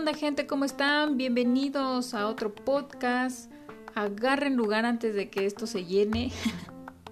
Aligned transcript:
Onda 0.00 0.14
gente? 0.14 0.46
¿Cómo 0.46 0.64
están? 0.64 1.18
Bienvenidos 1.18 2.14
a 2.14 2.26
otro 2.26 2.54
podcast. 2.54 3.52
Agarren 3.94 4.56
lugar 4.56 4.86
antes 4.86 5.14
de 5.14 5.28
que 5.28 5.44
esto 5.44 5.66
se 5.66 5.84
llene. 5.84 6.32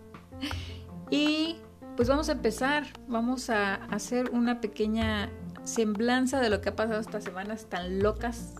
y 1.11 1.57
pues 1.97 2.09
vamos 2.09 2.31
a 2.31 2.33
empezar. 2.33 2.87
Vamos 3.07 3.51
a 3.51 3.75
hacer 3.75 4.31
una 4.31 4.63
pequeña 4.63 5.29
semblanza 5.65 6.41
de 6.41 6.49
lo 6.49 6.63
que 6.63 6.71
ha 6.71 6.77
pasado 6.77 6.99
estas 6.99 7.25
semanas 7.25 7.67
tan 7.67 7.99
locas. 7.99 8.55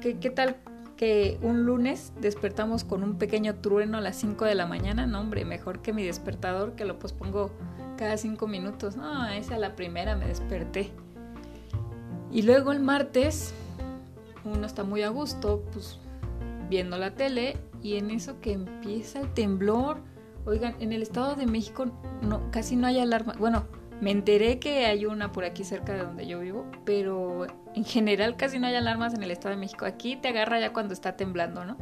¿Qué, 0.00 0.14
tal 0.30 0.58
que 0.96 1.36
un 1.42 1.64
lunes 1.66 2.12
despertamos 2.20 2.84
con 2.84 3.02
un 3.02 3.18
pequeño 3.18 3.56
trueno 3.56 3.98
a 3.98 4.00
las 4.00 4.14
5 4.18 4.44
de 4.44 4.54
la 4.54 4.66
mañana? 4.66 5.06
No, 5.06 5.18
hombre, 5.18 5.44
mejor 5.44 5.82
que 5.82 5.92
mi 5.92 6.04
despertador 6.04 6.76
que 6.76 6.84
lo 6.84 7.00
pospongo 7.00 7.50
cada 7.96 8.16
5 8.16 8.46
minutos. 8.46 8.96
No, 8.96 9.26
esa 9.26 9.58
la 9.58 9.74
primera 9.74 10.14
me 10.14 10.28
desperté. 10.28 10.92
Y 12.32 12.42
luego 12.42 12.72
el 12.72 12.80
martes 12.80 13.52
uno 14.44 14.66
está 14.66 14.84
muy 14.84 15.02
a 15.02 15.08
gusto, 15.08 15.62
pues 15.72 15.98
viendo 16.68 16.96
la 16.96 17.14
tele 17.14 17.56
y 17.82 17.96
en 17.96 18.10
eso 18.10 18.40
que 18.40 18.52
empieza 18.52 19.20
el 19.20 19.34
temblor. 19.34 19.98
Oigan, 20.46 20.74
en 20.80 20.92
el 20.92 21.02
Estado 21.02 21.34
de 21.34 21.46
México 21.46 21.86
no, 22.22 22.50
casi 22.50 22.76
no 22.76 22.86
hay 22.86 22.98
alarma. 22.98 23.34
Bueno, 23.38 23.66
me 24.00 24.10
enteré 24.10 24.58
que 24.58 24.86
hay 24.86 25.04
una 25.04 25.32
por 25.32 25.44
aquí 25.44 25.64
cerca 25.64 25.92
de 25.92 26.02
donde 26.02 26.26
yo 26.26 26.40
vivo, 26.40 26.64
pero 26.84 27.46
en 27.74 27.84
general 27.84 28.36
casi 28.36 28.58
no 28.58 28.66
hay 28.66 28.74
alarmas 28.74 29.12
en 29.14 29.22
el 29.22 29.30
Estado 29.30 29.54
de 29.54 29.60
México. 29.60 29.84
Aquí 29.84 30.16
te 30.16 30.28
agarra 30.28 30.58
ya 30.58 30.72
cuando 30.72 30.94
está 30.94 31.16
temblando, 31.16 31.64
¿no? 31.64 31.76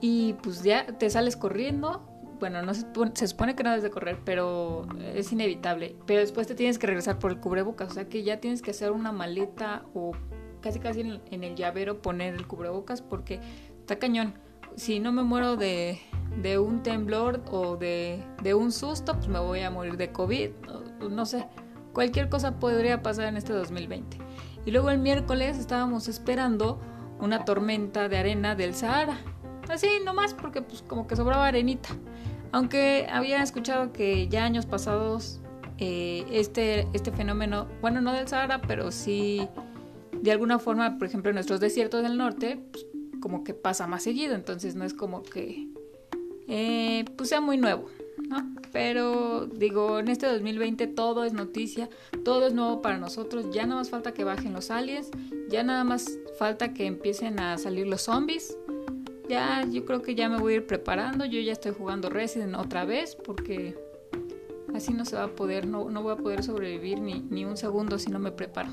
Y 0.00 0.32
pues 0.42 0.62
ya 0.62 0.86
te 0.86 1.10
sales 1.10 1.36
corriendo, 1.36 2.09
bueno, 2.40 2.62
no 2.62 2.74
se, 2.74 2.86
se, 3.14 3.28
supone 3.28 3.54
que 3.54 3.62
no 3.62 3.70
debes 3.70 3.84
de 3.84 3.90
correr, 3.90 4.18
pero 4.24 4.86
es 5.14 5.30
inevitable. 5.30 5.94
Pero 6.06 6.20
después 6.20 6.46
te 6.46 6.54
tienes 6.54 6.78
que 6.78 6.86
regresar 6.86 7.18
por 7.18 7.30
el 7.30 7.38
cubrebocas, 7.38 7.90
o 7.90 7.94
sea 7.94 8.08
que 8.08 8.24
ya 8.24 8.40
tienes 8.40 8.62
que 8.62 8.72
hacer 8.72 8.90
una 8.90 9.12
maleta 9.12 9.84
o 9.94 10.12
casi 10.60 10.78
casi 10.78 11.00
en, 11.00 11.44
el 11.44 11.54
llavero 11.54 12.02
poner 12.02 12.34
el 12.34 12.46
cubrebocas 12.46 13.02
porque 13.02 13.40
está 13.78 13.98
cañón. 13.98 14.34
Si 14.76 15.00
no 15.00 15.12
me 15.12 15.22
muero 15.22 15.56
de, 15.56 16.00
un 16.58 16.82
temblor 16.82 17.42
o 17.50 17.76
de, 17.76 18.24
de, 18.42 18.54
un 18.54 18.72
susto, 18.72 19.14
pues 19.14 19.28
me 19.28 19.38
voy 19.38 19.60
a 19.60 19.70
morir 19.70 19.96
de 19.96 20.10
COVID, 20.10 20.50
no, 21.00 21.08
no 21.08 21.26
sé. 21.26 21.46
Cualquier 21.92 22.28
cosa 22.28 22.58
podría 22.58 23.02
pasar 23.02 23.26
en 23.26 23.36
este 23.36 23.52
2020. 23.52 24.16
Y 24.64 24.70
luego 24.70 24.90
el 24.90 24.98
miércoles 24.98 25.58
estábamos 25.58 26.08
esperando 26.08 26.80
una 27.18 27.44
tormenta 27.44 28.08
de 28.08 28.18
arena 28.18 28.54
del 28.54 28.74
Sahara. 28.74 29.18
Así 29.68 29.88
nomás 30.04 30.34
porque 30.34 30.62
pues 30.62 30.82
como 30.82 31.06
que 31.06 31.16
sobraba 31.16 31.46
arenita. 31.46 31.90
Aunque 32.52 33.06
había 33.10 33.42
escuchado 33.42 33.92
que 33.92 34.28
ya 34.28 34.44
años 34.44 34.66
pasados 34.66 35.40
eh, 35.78 36.24
este, 36.30 36.88
este 36.92 37.12
fenómeno, 37.12 37.68
bueno, 37.80 38.00
no 38.00 38.12
del 38.12 38.28
Sahara, 38.28 38.60
pero 38.60 38.90
sí 38.90 39.48
de 40.20 40.32
alguna 40.32 40.58
forma, 40.58 40.98
por 40.98 41.06
ejemplo, 41.08 41.30
en 41.30 41.34
nuestros 41.34 41.60
desiertos 41.60 42.02
del 42.02 42.16
norte, 42.16 42.60
pues, 42.70 42.86
como 43.20 43.44
que 43.44 43.54
pasa 43.54 43.86
más 43.86 44.02
seguido, 44.02 44.34
entonces 44.34 44.74
no 44.74 44.84
es 44.84 44.94
como 44.94 45.22
que 45.22 45.68
eh, 46.48 47.04
pues 47.16 47.28
sea 47.28 47.40
muy 47.40 47.56
nuevo, 47.56 47.86
¿no? 48.28 48.54
Pero 48.72 49.46
digo, 49.46 50.00
en 50.00 50.08
este 50.08 50.26
2020 50.26 50.86
todo 50.88 51.24
es 51.24 51.32
noticia, 51.32 51.88
todo 52.24 52.46
es 52.46 52.54
nuevo 52.54 52.82
para 52.82 52.98
nosotros, 52.98 53.46
ya 53.52 53.66
nada 53.66 53.80
más 53.80 53.90
falta 53.90 54.12
que 54.12 54.24
bajen 54.24 54.52
los 54.52 54.70
aliens, 54.70 55.10
ya 55.48 55.62
nada 55.62 55.84
más 55.84 56.18
falta 56.38 56.72
que 56.74 56.86
empiecen 56.86 57.40
a 57.40 57.56
salir 57.58 57.86
los 57.86 58.02
zombies, 58.02 58.56
ya 59.30 59.64
yo 59.70 59.84
creo 59.84 60.02
que 60.02 60.14
ya 60.14 60.28
me 60.28 60.38
voy 60.38 60.54
a 60.54 60.56
ir 60.56 60.66
preparando. 60.66 61.24
Yo 61.24 61.40
ya 61.40 61.52
estoy 61.52 61.72
jugando 61.72 62.10
Resident 62.10 62.56
otra 62.56 62.84
vez 62.84 63.16
porque 63.16 63.78
así 64.74 64.92
no 64.92 65.04
se 65.04 65.16
va 65.16 65.24
a 65.24 65.28
poder, 65.28 65.66
no, 65.66 65.88
no 65.88 66.02
voy 66.02 66.12
a 66.12 66.16
poder 66.16 66.42
sobrevivir 66.42 67.00
ni, 67.00 67.20
ni, 67.20 67.44
un 67.44 67.56
segundo 67.56 67.98
si 67.98 68.10
no 68.10 68.18
me 68.18 68.32
preparo. 68.32 68.70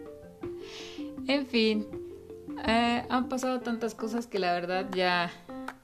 en 1.26 1.46
fin, 1.46 1.86
eh, 2.66 3.04
han 3.08 3.28
pasado 3.28 3.60
tantas 3.60 3.94
cosas 3.94 4.26
que 4.26 4.38
la 4.38 4.52
verdad 4.52 4.86
ya, 4.94 5.30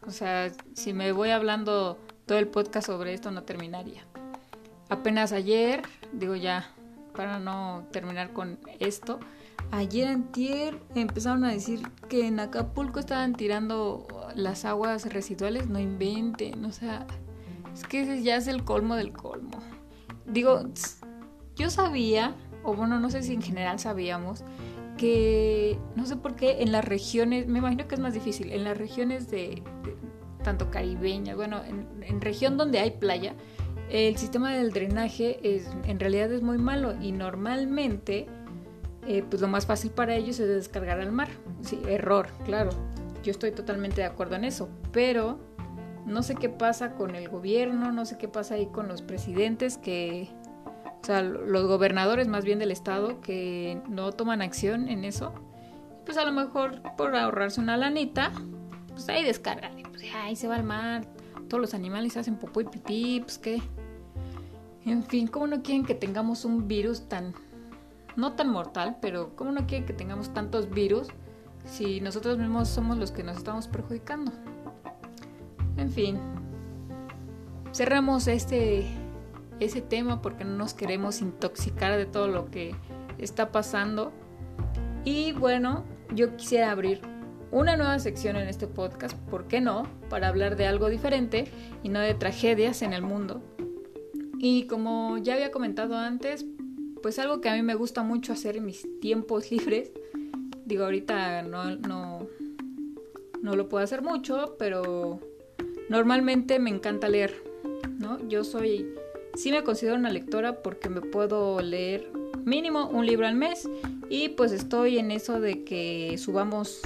o 0.06 0.10
sea, 0.10 0.50
si 0.74 0.92
me 0.92 1.12
voy 1.12 1.30
hablando 1.30 1.98
todo 2.24 2.38
el 2.38 2.48
podcast 2.48 2.86
sobre 2.86 3.14
esto 3.14 3.30
no 3.30 3.42
terminaría. 3.42 4.04
Apenas 4.88 5.32
ayer, 5.32 5.82
digo 6.12 6.34
ya, 6.34 6.70
para 7.14 7.38
no 7.38 7.86
terminar 7.92 8.32
con 8.32 8.58
esto, 8.78 9.18
Ayer 9.72 10.08
antier 10.08 10.80
empezaron 10.94 11.44
a 11.44 11.50
decir 11.50 11.82
que 12.08 12.26
en 12.26 12.40
Acapulco 12.40 13.00
estaban 13.00 13.34
tirando 13.34 14.06
las 14.34 14.64
aguas 14.64 15.12
residuales, 15.12 15.68
no 15.68 15.78
inventen, 15.78 16.64
o 16.64 16.72
sea, 16.72 17.06
es 17.74 17.84
que 17.84 18.02
ese 18.02 18.22
ya 18.22 18.36
es 18.36 18.46
el 18.46 18.64
colmo 18.64 18.94
del 18.94 19.12
colmo. 19.12 19.58
Digo, 20.24 20.62
yo 21.56 21.70
sabía, 21.70 22.34
o 22.62 22.74
bueno, 22.74 23.00
no 23.00 23.10
sé 23.10 23.22
si 23.22 23.34
en 23.34 23.42
general 23.42 23.78
sabíamos, 23.78 24.44
que 24.96 25.78
no 25.94 26.06
sé 26.06 26.16
por 26.16 26.36
qué 26.36 26.62
en 26.62 26.72
las 26.72 26.84
regiones, 26.84 27.46
me 27.48 27.58
imagino 27.58 27.86
que 27.86 27.96
es 27.96 28.00
más 28.00 28.14
difícil, 28.14 28.52
en 28.52 28.64
las 28.64 28.78
regiones 28.78 29.30
de, 29.30 29.62
tanto 30.42 30.70
caribeñas, 30.70 31.36
bueno, 31.36 31.62
en, 31.64 31.88
en 32.02 32.20
región 32.20 32.56
donde 32.56 32.78
hay 32.78 32.92
playa, 32.92 33.34
el 33.90 34.16
sistema 34.16 34.52
del 34.52 34.72
drenaje 34.72 35.38
es, 35.42 35.68
en 35.84 36.00
realidad 36.00 36.32
es 36.32 36.42
muy 36.42 36.58
malo 36.58 36.94
y 37.00 37.12
normalmente 37.12 38.26
eh, 39.06 39.24
pues 39.28 39.40
lo 39.40 39.48
más 39.48 39.66
fácil 39.66 39.90
para 39.90 40.14
ellos 40.14 40.38
es 40.40 40.48
descargar 40.48 41.00
al 41.00 41.12
mar. 41.12 41.28
Sí, 41.62 41.80
error, 41.86 42.28
claro. 42.44 42.70
Yo 43.22 43.30
estoy 43.30 43.52
totalmente 43.52 44.00
de 44.00 44.06
acuerdo 44.06 44.36
en 44.36 44.44
eso, 44.44 44.68
pero 44.92 45.38
no 46.06 46.22
sé 46.22 46.36
qué 46.36 46.48
pasa 46.48 46.94
con 46.94 47.14
el 47.14 47.28
gobierno, 47.28 47.92
no 47.92 48.04
sé 48.04 48.16
qué 48.18 48.28
pasa 48.28 48.54
ahí 48.54 48.66
con 48.66 48.88
los 48.88 49.02
presidentes 49.02 49.76
que, 49.78 50.28
o 51.02 51.04
sea, 51.04 51.22
los 51.22 51.66
gobernadores 51.66 52.28
más 52.28 52.44
bien 52.44 52.58
del 52.58 52.70
estado 52.70 53.20
que 53.20 53.80
no 53.88 54.12
toman 54.12 54.42
acción 54.42 54.88
en 54.88 55.04
eso. 55.04 55.32
Pues 56.04 56.16
a 56.18 56.24
lo 56.24 56.30
mejor 56.30 56.80
por 56.96 57.16
ahorrarse 57.16 57.60
una 57.60 57.76
lanita, 57.76 58.32
pues 58.90 59.08
ahí 59.08 59.24
descargan, 59.24 59.82
pues 59.90 60.04
ahí 60.14 60.36
se 60.36 60.46
va 60.46 60.54
al 60.54 60.62
mar, 60.64 61.04
todos 61.48 61.60
los 61.60 61.74
animales 61.74 62.16
hacen 62.16 62.36
popó 62.36 62.60
y 62.60 62.64
pipí, 62.64 63.20
pues 63.20 63.38
qué. 63.38 63.60
En 64.84 65.02
fin, 65.02 65.26
¿cómo 65.26 65.48
no 65.48 65.62
quieren 65.62 65.84
que 65.84 65.96
tengamos 65.96 66.44
un 66.44 66.68
virus 66.68 67.08
tan 67.08 67.34
no 68.16 68.32
tan 68.32 68.48
mortal, 68.48 68.96
pero 69.00 69.36
¿cómo 69.36 69.52
no 69.52 69.66
quiere 69.66 69.84
que 69.84 69.92
tengamos 69.92 70.32
tantos 70.32 70.70
virus 70.70 71.08
si 71.64 72.00
nosotros 72.00 72.38
mismos 72.38 72.68
somos 72.68 72.98
los 72.98 73.12
que 73.12 73.22
nos 73.22 73.36
estamos 73.36 73.68
perjudicando? 73.68 74.32
En 75.76 75.90
fin, 75.90 76.18
cerramos 77.72 78.26
este 78.26 78.86
ese 79.60 79.80
tema 79.80 80.20
porque 80.20 80.44
no 80.44 80.56
nos 80.56 80.74
queremos 80.74 81.20
intoxicar 81.20 81.96
de 81.96 82.06
todo 82.06 82.28
lo 82.28 82.50
que 82.50 82.74
está 83.18 83.52
pasando. 83.52 84.12
Y 85.04 85.32
bueno, 85.32 85.84
yo 86.14 86.36
quisiera 86.36 86.70
abrir 86.70 87.00
una 87.50 87.76
nueva 87.76 87.98
sección 87.98 88.36
en 88.36 88.48
este 88.48 88.66
podcast, 88.66 89.16
¿por 89.30 89.46
qué 89.46 89.60
no? 89.60 89.84
Para 90.10 90.28
hablar 90.28 90.56
de 90.56 90.66
algo 90.66 90.88
diferente 90.88 91.46
y 91.82 91.88
no 91.88 92.00
de 92.00 92.14
tragedias 92.14 92.82
en 92.82 92.92
el 92.92 93.02
mundo. 93.02 93.42
Y 94.38 94.66
como 94.66 95.16
ya 95.18 95.34
había 95.34 95.50
comentado 95.50 95.96
antes, 95.96 96.44
pues 97.06 97.20
algo 97.20 97.40
que 97.40 97.48
a 97.48 97.54
mí 97.54 97.62
me 97.62 97.76
gusta 97.76 98.02
mucho 98.02 98.32
hacer 98.32 98.56
en 98.56 98.66
mis 98.66 98.84
tiempos 98.98 99.48
libres. 99.52 99.92
Digo, 100.64 100.82
ahorita 100.82 101.42
no, 101.42 101.76
no, 101.76 102.26
no 103.40 103.54
lo 103.54 103.68
puedo 103.68 103.84
hacer 103.84 104.02
mucho, 104.02 104.56
pero 104.58 105.20
normalmente 105.88 106.58
me 106.58 106.68
encanta 106.68 107.08
leer, 107.08 107.44
¿no? 108.00 108.18
Yo 108.28 108.42
soy, 108.42 108.92
sí 109.36 109.52
me 109.52 109.62
considero 109.62 109.94
una 109.94 110.10
lectora 110.10 110.64
porque 110.64 110.88
me 110.88 111.00
puedo 111.00 111.60
leer 111.60 112.10
mínimo 112.44 112.88
un 112.88 113.06
libro 113.06 113.28
al 113.28 113.36
mes 113.36 113.70
y 114.10 114.30
pues 114.30 114.50
estoy 114.50 114.98
en 114.98 115.12
eso 115.12 115.38
de 115.38 115.62
que 115.62 116.18
subamos 116.18 116.80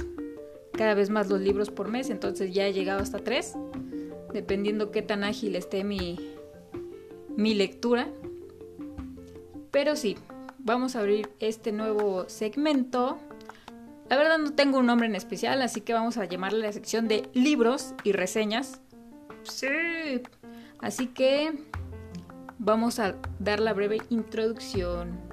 cada 0.73 0.93
vez 0.93 1.09
más 1.09 1.29
los 1.29 1.41
libros 1.41 1.71
por 1.71 1.87
mes, 1.87 2.11
entonces 2.11 2.53
ya 2.53 2.67
he 2.67 2.73
llegado 2.73 2.99
hasta 2.99 3.17
tres, 3.17 3.55
dependiendo 4.31 4.91
qué 4.91 5.01
tan 5.01 5.23
ágil 5.23 5.55
esté 5.55 5.83
mi, 5.83 6.19
mi 7.35 7.55
lectura. 7.55 8.07
Pero 9.71 9.95
sí, 9.95 10.17
vamos 10.59 10.95
a 10.95 10.99
abrir 10.99 11.31
este 11.39 11.71
nuevo 11.71 12.27
segmento. 12.27 13.19
La 14.09 14.17
verdad 14.17 14.37
no 14.37 14.53
tengo 14.53 14.79
un 14.79 14.87
nombre 14.87 15.07
en 15.07 15.15
especial, 15.15 15.61
así 15.61 15.81
que 15.81 15.93
vamos 15.93 16.17
a 16.17 16.25
llamarle 16.25 16.59
la 16.59 16.73
sección 16.73 17.07
de 17.07 17.29
libros 17.33 17.93
y 18.03 18.11
reseñas. 18.11 18.81
Sí. 19.43 20.21
Así 20.79 21.07
que 21.07 21.53
vamos 22.59 22.99
a 22.99 23.15
dar 23.39 23.59
la 23.59 23.73
breve 23.73 24.01
introducción. 24.09 25.30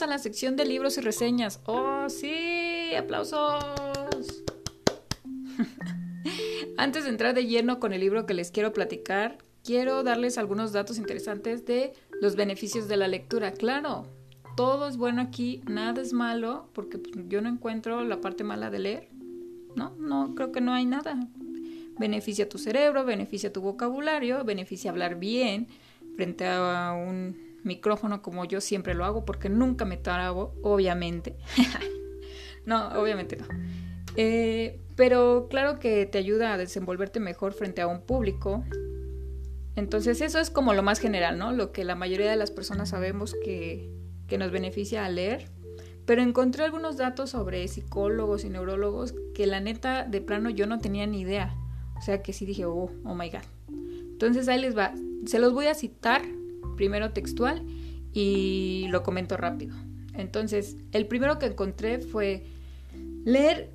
A 0.00 0.06
la 0.06 0.16
sección 0.16 0.56
de 0.56 0.64
libros 0.64 0.96
y 0.96 1.02
reseñas. 1.02 1.60
¡Oh, 1.66 2.08
sí! 2.08 2.94
¡Aplausos! 2.96 3.62
Antes 6.78 7.04
de 7.04 7.10
entrar 7.10 7.34
de 7.34 7.44
lleno 7.44 7.78
con 7.78 7.92
el 7.92 8.00
libro 8.00 8.24
que 8.24 8.32
les 8.32 8.50
quiero 8.50 8.72
platicar, 8.72 9.36
quiero 9.62 10.02
darles 10.02 10.38
algunos 10.38 10.72
datos 10.72 10.96
interesantes 10.96 11.66
de 11.66 11.92
los 12.22 12.36
beneficios 12.36 12.88
de 12.88 12.96
la 12.96 13.06
lectura. 13.06 13.52
Claro, 13.52 14.06
todo 14.56 14.88
es 14.88 14.96
bueno 14.96 15.20
aquí, 15.20 15.60
nada 15.66 16.00
es 16.00 16.14
malo, 16.14 16.70
porque 16.72 16.96
pues, 16.96 17.14
yo 17.28 17.42
no 17.42 17.50
encuentro 17.50 18.02
la 18.02 18.22
parte 18.22 18.44
mala 18.44 18.70
de 18.70 18.78
leer. 18.78 19.08
No, 19.76 19.94
no, 19.98 20.34
creo 20.34 20.52
que 20.52 20.62
no 20.62 20.72
hay 20.72 20.86
nada. 20.86 21.28
Beneficia 21.98 22.48
tu 22.48 22.56
cerebro, 22.56 23.04
beneficia 23.04 23.52
tu 23.52 23.60
vocabulario, 23.60 24.42
beneficia 24.42 24.90
hablar 24.90 25.18
bien 25.18 25.68
frente 26.16 26.46
a 26.46 26.94
un 26.94 27.51
micrófono 27.64 28.22
como 28.22 28.44
yo 28.44 28.60
siempre 28.60 28.94
lo 28.94 29.04
hago, 29.04 29.24
porque 29.24 29.48
nunca 29.48 29.84
me 29.84 29.96
trabo, 29.96 30.54
obviamente. 30.62 31.36
no, 32.66 32.88
obviamente 33.00 33.36
no. 33.36 33.46
Eh, 34.16 34.80
pero 34.96 35.46
claro 35.48 35.78
que 35.78 36.06
te 36.06 36.18
ayuda 36.18 36.52
a 36.52 36.58
desenvolverte 36.58 37.20
mejor 37.20 37.54
frente 37.54 37.80
a 37.80 37.86
un 37.86 38.02
público. 38.02 38.64
Entonces 39.74 40.20
eso 40.20 40.38
es 40.38 40.50
como 40.50 40.74
lo 40.74 40.82
más 40.82 40.98
general, 40.98 41.38
¿no? 41.38 41.52
Lo 41.52 41.72
que 41.72 41.84
la 41.84 41.94
mayoría 41.94 42.30
de 42.30 42.36
las 42.36 42.50
personas 42.50 42.90
sabemos 42.90 43.34
que, 43.42 43.90
que 44.28 44.38
nos 44.38 44.50
beneficia 44.50 45.04
a 45.04 45.08
leer. 45.08 45.48
Pero 46.04 46.20
encontré 46.20 46.64
algunos 46.64 46.96
datos 46.96 47.30
sobre 47.30 47.66
psicólogos 47.68 48.44
y 48.44 48.50
neurólogos 48.50 49.14
que 49.34 49.46
la 49.46 49.60
neta 49.60 50.04
de 50.04 50.20
plano 50.20 50.50
yo 50.50 50.66
no 50.66 50.78
tenía 50.78 51.06
ni 51.06 51.20
idea. 51.20 51.54
O 51.96 52.02
sea 52.02 52.22
que 52.22 52.32
sí 52.32 52.44
dije, 52.44 52.66
oh, 52.66 52.90
oh 53.04 53.14
my 53.14 53.30
god. 53.30 53.44
Entonces 53.68 54.48
ahí 54.48 54.60
les 54.60 54.76
va. 54.76 54.92
Se 55.26 55.38
los 55.38 55.52
voy 55.52 55.66
a 55.66 55.74
citar 55.74 56.22
primero 56.76 57.12
textual 57.12 57.64
y 58.12 58.86
lo 58.90 59.02
comento 59.02 59.36
rápido. 59.36 59.74
Entonces, 60.14 60.76
el 60.92 61.06
primero 61.06 61.38
que 61.38 61.46
encontré 61.46 61.98
fue 61.98 62.44
leer 63.24 63.70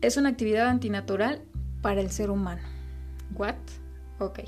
es 0.00 0.16
una 0.16 0.30
actividad 0.30 0.68
antinatural 0.68 1.42
para 1.82 2.00
el 2.00 2.10
ser 2.10 2.30
humano. 2.30 2.62
¿What? 3.34 3.54
Ok. 4.18 4.40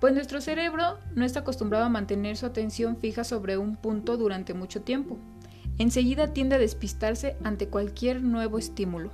Pues 0.00 0.12
nuestro 0.12 0.40
cerebro 0.40 0.98
no 1.14 1.24
está 1.24 1.40
acostumbrado 1.40 1.84
a 1.84 1.88
mantener 1.88 2.36
su 2.36 2.46
atención 2.46 2.96
fija 2.98 3.24
sobre 3.24 3.56
un 3.56 3.76
punto 3.76 4.16
durante 4.16 4.52
mucho 4.52 4.82
tiempo. 4.82 5.18
Enseguida 5.78 6.32
tiende 6.32 6.56
a 6.56 6.58
despistarse 6.58 7.36
ante 7.42 7.68
cualquier 7.68 8.22
nuevo 8.22 8.58
estímulo. 8.58 9.10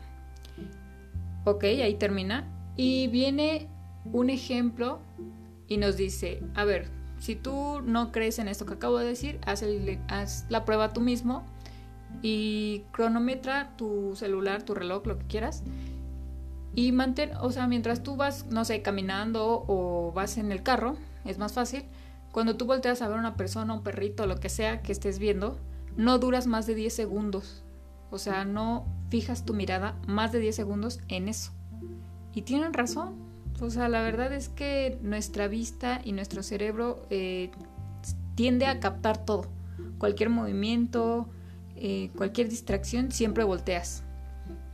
Ok, 1.45 1.65
ahí 1.65 1.95
termina. 1.95 2.49
Y 2.77 3.09
viene 3.09 3.69
un 4.13 4.31
ejemplo 4.31 5.01
y 5.69 5.77
nos 5.77 5.97
dice, 5.97 6.43
a 6.55 6.65
ver, 6.65 6.89
si 7.21 7.37
tú 7.37 7.83
no 7.85 8.11
crees 8.11 8.39
en 8.39 8.49
esto 8.49 8.67
que 8.67 8.75
acabo 8.75 8.99
de 8.99 9.07
decir, 9.07 9.39
haz, 9.47 10.47
la 10.49 10.65
prueba 10.65 10.93
tú 10.93 11.01
mismo 11.01 11.45
y 12.23 12.85
cronometra 12.93 13.77
tu 13.77 14.17
celular, 14.17 14.63
tu 14.63 14.75
reloj, 14.75 15.07
lo 15.07 15.19
que 15.19 15.27
quieras. 15.27 15.63
Y 16.75 16.93
mantén, 16.93 17.33
o 17.41 17.53
sea, 17.53 17.67
mientras 17.67 18.03
tú 18.03 18.17
vas, 18.17 18.47
no 18.47 18.65
sé, 18.65 18.81
caminando 18.81 19.65
o 19.69 20.13
vas 20.13 20.39
en 20.39 20.51
el 20.51 20.63
carro, 20.63 20.97
es 21.25 21.39
más 21.39 21.53
fácil. 21.53 21.85
Cuando 22.33 22.57
tú 22.57 22.65
volteas 22.65 23.03
a 23.03 23.09
ver 23.09 23.19
una 23.19 23.37
persona, 23.37 23.75
un 23.75 23.83
perrito, 23.83 24.27
lo 24.27 24.41
que 24.41 24.49
sea 24.49 24.81
que 24.81 24.93
estés 24.93 25.19
viendo, 25.19 25.59
no 25.97 26.19
duras 26.19 26.47
más 26.47 26.67
de 26.67 26.75
10 26.75 26.95
segundos. 26.95 27.63
O 28.11 28.19
sea, 28.19 28.45
no 28.45 28.87
fijas 29.11 29.45
tu 29.45 29.53
mirada 29.53 29.97
más 30.07 30.33
de 30.33 30.39
10 30.39 30.57
segundos 30.57 31.01
en 31.09 31.29
eso. 31.29 31.53
Y 32.33 32.43
tienen 32.43 32.73
razón. 32.73 33.30
O 33.61 33.69
sea, 33.71 33.89
la 33.89 34.03
verdad 34.03 34.33
es 34.33 34.49
que 34.49 34.99
nuestra 35.03 35.47
vista 35.49 36.01
y 36.03 36.13
nuestro 36.13 36.43
cerebro 36.43 37.07
eh, 37.11 37.51
tiende 38.35 38.67
a 38.67 38.81
captar 38.81 39.25
todo. 39.25 39.51
Cualquier 39.99 40.31
movimiento, 40.31 41.29
eh, 41.77 42.11
cualquier 42.17 42.49
distracción, 42.49 43.13
siempre 43.13 43.45
volteas. 43.45 44.03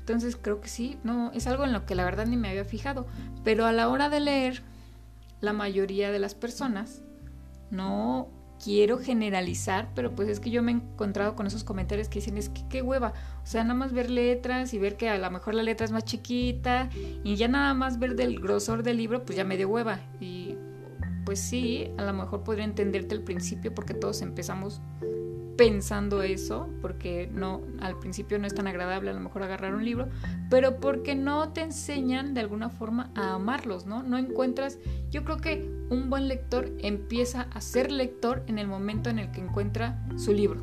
Entonces 0.00 0.36
creo 0.40 0.60
que 0.60 0.68
sí, 0.68 0.98
no, 1.02 1.32
es 1.32 1.48
algo 1.48 1.64
en 1.64 1.72
lo 1.72 1.84
que 1.84 1.96
la 1.96 2.04
verdad 2.04 2.26
ni 2.26 2.36
me 2.36 2.48
había 2.48 2.64
fijado. 2.64 3.06
Pero 3.42 3.66
a 3.66 3.72
la 3.72 3.88
hora 3.88 4.08
de 4.08 4.20
leer, 4.20 4.62
la 5.40 5.52
mayoría 5.52 6.12
de 6.12 6.20
las 6.20 6.36
personas, 6.36 7.02
no 7.70 8.28
quiero 8.62 8.98
generalizar, 8.98 9.88
pero 9.94 10.14
pues 10.14 10.28
es 10.28 10.40
que 10.40 10.50
yo 10.50 10.62
me 10.62 10.72
he 10.72 10.74
encontrado 10.76 11.34
con 11.34 11.46
esos 11.46 11.64
comentarios 11.64 12.08
que 12.08 12.20
dicen, 12.20 12.36
es 12.36 12.48
que 12.48 12.62
qué 12.68 12.82
hueva. 12.82 13.12
O 13.42 13.46
sea, 13.46 13.62
nada 13.62 13.74
más 13.74 13.92
ver 13.92 14.10
letras 14.10 14.74
y 14.74 14.78
ver 14.78 14.96
que 14.96 15.08
a 15.08 15.18
lo 15.18 15.30
mejor 15.30 15.54
la 15.54 15.62
letra 15.62 15.84
es 15.84 15.92
más 15.92 16.04
chiquita 16.04 16.88
y 17.24 17.36
ya 17.36 17.48
nada 17.48 17.74
más 17.74 17.98
ver 17.98 18.16
del 18.16 18.40
grosor 18.40 18.82
del 18.82 18.96
libro, 18.96 19.24
pues 19.24 19.36
ya 19.36 19.44
me 19.44 19.56
dio 19.56 19.68
hueva. 19.68 20.00
Y 20.20 20.56
pues 21.24 21.40
sí, 21.40 21.90
a 21.98 22.04
lo 22.04 22.12
mejor 22.12 22.44
podría 22.44 22.64
entenderte 22.64 23.14
al 23.14 23.22
principio 23.22 23.74
porque 23.74 23.94
todos 23.94 24.22
empezamos 24.22 24.80
pensando 25.56 26.22
eso, 26.22 26.68
porque 26.82 27.28
no, 27.32 27.62
al 27.80 27.98
principio 27.98 28.38
no 28.38 28.46
es 28.46 28.54
tan 28.54 28.66
agradable 28.66 29.10
a 29.10 29.14
lo 29.14 29.20
mejor 29.20 29.42
agarrar 29.42 29.74
un 29.74 29.84
libro, 29.84 30.08
pero 30.50 30.76
porque 30.76 31.14
no 31.14 31.50
te 31.50 31.62
enseñan 31.62 32.34
de 32.34 32.40
alguna 32.40 32.68
forma 32.68 33.10
a 33.14 33.34
amarlos, 33.34 33.86
¿no? 33.86 34.02
No 34.02 34.18
encuentras, 34.18 34.78
yo 35.10 35.24
creo 35.24 35.38
que 35.38 35.70
un 35.90 36.10
buen 36.10 36.28
lector 36.28 36.70
empieza 36.78 37.48
a 37.52 37.60
ser 37.60 37.90
lector 37.90 38.44
en 38.46 38.58
el 38.58 38.66
momento 38.66 39.10
en 39.10 39.18
el 39.18 39.30
que 39.30 39.40
encuentra 39.40 40.06
su 40.16 40.32
libro. 40.32 40.62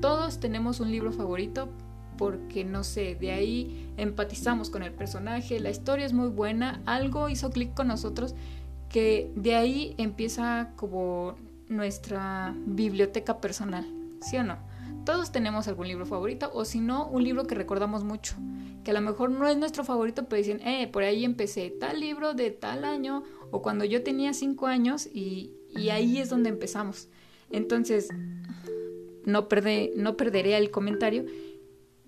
Todos 0.00 0.38
tenemos 0.38 0.80
un 0.80 0.90
libro 0.90 1.12
favorito 1.12 1.68
porque 2.16 2.64
no 2.64 2.84
sé, 2.84 3.16
de 3.16 3.32
ahí 3.32 3.92
empatizamos 3.96 4.70
con 4.70 4.82
el 4.82 4.92
personaje, 4.92 5.58
la 5.58 5.70
historia 5.70 6.06
es 6.06 6.12
muy 6.12 6.28
buena, 6.28 6.80
algo 6.86 7.28
hizo 7.28 7.50
clic 7.50 7.74
con 7.74 7.88
nosotros 7.88 8.34
que 8.88 9.32
de 9.34 9.56
ahí 9.56 9.94
empieza 9.98 10.70
como 10.76 11.34
nuestra 11.68 12.54
biblioteca 12.66 13.40
personal. 13.40 14.03
¿Sí 14.24 14.36
o 14.36 14.44
no? 14.44 14.58
Todos 15.04 15.32
tenemos 15.32 15.68
algún 15.68 15.86
libro 15.86 16.06
favorito 16.06 16.50
o 16.54 16.64
si 16.64 16.80
no, 16.80 17.08
un 17.08 17.22
libro 17.22 17.46
que 17.46 17.54
recordamos 17.54 18.04
mucho, 18.04 18.36
que 18.84 18.90
a 18.90 18.94
lo 18.94 19.02
mejor 19.02 19.30
no 19.30 19.46
es 19.46 19.56
nuestro 19.56 19.84
favorito, 19.84 20.24
pero 20.24 20.38
dicen, 20.38 20.66
eh, 20.66 20.88
por 20.88 21.02
ahí 21.02 21.24
empecé 21.24 21.70
tal 21.70 22.00
libro 22.00 22.32
de 22.32 22.50
tal 22.50 22.84
año 22.84 23.22
o 23.50 23.60
cuando 23.60 23.84
yo 23.84 24.02
tenía 24.02 24.32
cinco 24.32 24.66
años 24.66 25.06
y, 25.06 25.52
ahí 25.90 26.18
es 26.18 26.30
donde 26.30 26.48
empezamos. 26.48 27.08
Entonces, 27.50 28.08
no, 29.24 29.48
no 29.96 30.16
perderé 30.16 30.56
el 30.56 30.70
comentario. 30.70 31.26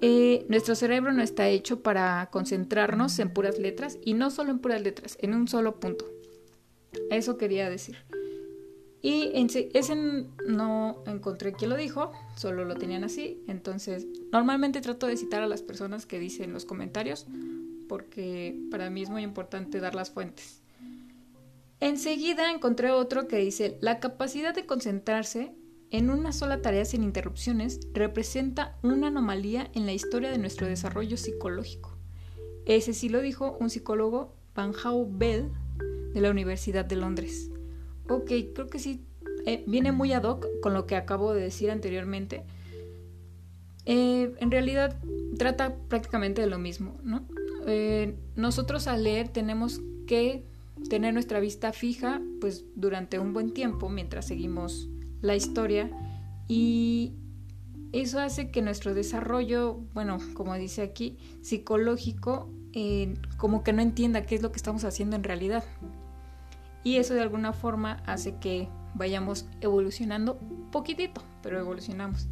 Eh, 0.01 0.47
nuestro 0.49 0.75
cerebro 0.75 1.13
no 1.13 1.23
está 1.23 1.49
hecho 1.49 1.83
para 1.83 2.29
concentrarnos 2.31 3.19
en 3.19 3.33
puras 3.33 3.59
letras 3.59 3.99
y 4.03 4.15
no 4.15 4.31
solo 4.31 4.53
en 4.53 4.61
puras 4.61 4.83
letras, 4.83 5.19
en 5.21 5.35
un 5.35 5.49
solo 5.49 5.81
punto. 5.81 6.07
Eso 7.11 7.37
quería 7.37 7.69
decir. 7.69 7.97
Y 9.07 9.31
ese 9.73 9.95
no 10.49 11.05
encontré 11.07 11.53
quién 11.53 11.71
lo 11.71 11.77
dijo, 11.77 12.11
solo 12.35 12.65
lo 12.65 12.75
tenían 12.75 13.05
así. 13.05 13.41
Entonces, 13.47 14.05
normalmente 14.33 14.81
trato 14.81 15.07
de 15.07 15.17
citar 15.17 15.45
a 15.45 15.47
las 15.47 15.63
personas 15.63 16.07
que 16.07 16.19
dicen 16.19 16.53
los 16.53 16.65
comentarios, 16.65 17.25
porque 17.89 18.59
para 18.69 18.91
mí 18.91 19.03
es 19.03 19.09
muy 19.09 19.23
importante 19.23 19.79
dar 19.79 19.95
las 19.95 20.11
fuentes. 20.11 20.61
Enseguida 21.79 22.51
encontré 22.51 22.91
otro 22.91 23.29
que 23.29 23.37
dice, 23.37 23.79
la 23.81 24.01
capacidad 24.01 24.53
de 24.53 24.67
concentrarse 24.67 25.55
en 25.93 26.11
una 26.11 26.33
sola 26.33 26.61
tarea 26.61 26.85
sin 26.85 27.05
interrupciones 27.05 27.79
representa 27.93 28.77
una 28.83 29.07
anomalía 29.07 29.71
en 29.75 29.87
la 29.87 29.93
historia 29.93 30.33
de 30.33 30.39
nuestro 30.39 30.67
desarrollo 30.67 31.17
psicológico. 31.17 31.97
Ese 32.65 32.93
sí 32.93 33.09
lo 33.09 33.21
dijo 33.21 33.57
un 33.61 33.71
psicólogo, 33.71 34.35
Van 34.57 34.73
Hau 34.83 35.09
Bell, 35.09 35.53
de 36.13 36.21
la 36.21 36.33
Universidad 36.33 36.85
de 36.85 36.97
Londres. 36.97 37.53
Ok, 38.09 38.31
creo 38.55 38.67
que 38.69 38.79
sí. 38.79 39.05
Eh, 39.47 39.65
viene 39.67 39.93
muy 39.93 40.13
ad 40.13 40.25
hoc 40.25 40.47
con 40.61 40.75
lo 40.75 40.87
que 40.87 40.97
acabo 40.97 41.33
de 41.33 41.43
decir 41.43 41.71
anteriormente. 41.71 42.45
Eh, 43.85 44.35
en 44.39 44.51
realidad 44.51 44.99
trata 45.39 45.77
prácticamente 45.89 46.41
de 46.41 46.49
lo 46.49 46.59
mismo, 46.59 46.99
¿no? 47.05 47.25
Eh, 47.67 48.17
nosotros 48.35 48.87
al 48.89 49.05
leer 49.05 49.29
tenemos 49.29 49.81
que 50.07 50.45
tener 50.89 51.15
nuestra 51.15 51.41
vista 51.41 51.73
fija 51.73 52.21
pues 52.41 52.65
durante 52.75 53.19
un 53.19 53.33
buen 53.33 53.53
tiempo 53.55 53.89
mientras 53.89 54.27
seguimos 54.27 54.89
la 55.21 55.35
historia 55.35 55.91
y 56.49 57.15
eso 57.93 58.21
hace 58.21 58.51
que 58.51 58.63
nuestro 58.63 58.95
desarrollo, 58.95 59.81
bueno, 59.95 60.19
como 60.35 60.55
dice 60.55 60.83
aquí, 60.83 61.17
psicológico, 61.41 62.51
como 63.39 63.65
que 63.65 63.73
no 63.73 63.81
entienda 63.81 64.27
qué 64.27 64.35
es 64.35 64.43
lo 64.43 64.53
que 64.53 64.59
estamos 64.59 64.85
haciendo 64.85 65.17
en 65.17 65.25
realidad 65.25 65.65
y 66.87 66.99
eso 66.99 67.15
de 67.15 67.21
alguna 67.21 67.53
forma 67.53 68.01
hace 68.07 68.37
que 68.37 68.69
vayamos 68.95 69.49
evolucionando 69.61 70.39
poquitito, 70.71 71.21
pero 71.43 71.59
evolucionamos. 71.59 72.29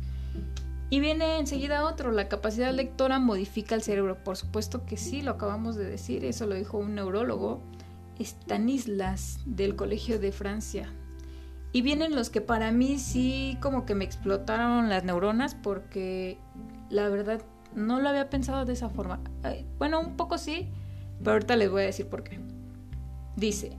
Y 0.90 1.00
viene 1.00 1.40
enseguida 1.40 1.84
otro, 1.84 2.12
la 2.12 2.28
capacidad 2.28 2.72
lectora 2.72 3.18
modifica 3.18 3.74
el 3.74 3.82
cerebro. 3.82 4.22
Por 4.22 4.36
supuesto 4.36 4.86
que 4.86 4.96
sí, 4.96 5.22
lo 5.22 5.32
acabamos 5.32 5.74
de 5.74 5.86
decir, 5.86 6.24
eso 6.24 6.46
lo 6.46 6.54
dijo 6.54 6.78
un 6.78 6.94
neurólogo, 6.94 7.62
Stanislas, 8.20 9.40
del 9.44 9.74
Colegio 9.74 10.20
de 10.20 10.30
Francia. 10.30 10.88
Y 11.72 11.82
vienen 11.82 12.14
los 12.14 12.30
que 12.30 12.40
para 12.40 12.70
mí 12.70 13.00
sí 13.00 13.58
como 13.60 13.84
que 13.84 13.96
me 13.96 14.04
explotaron 14.04 14.88
las 14.88 15.02
neuronas 15.02 15.56
porque 15.56 16.38
la 16.90 17.08
verdad 17.08 17.42
no 17.74 17.98
lo 17.98 18.08
había 18.08 18.30
pensado 18.30 18.64
de 18.64 18.74
esa 18.74 18.88
forma. 18.88 19.18
Bueno, 19.80 19.98
un 19.98 20.16
poco 20.16 20.38
sí, 20.38 20.68
pero 21.18 21.32
ahorita 21.32 21.56
les 21.56 21.72
voy 21.72 21.82
a 21.82 21.86
decir 21.86 22.06
por 22.06 22.22
qué. 22.22 22.38
Dice, 23.34 23.76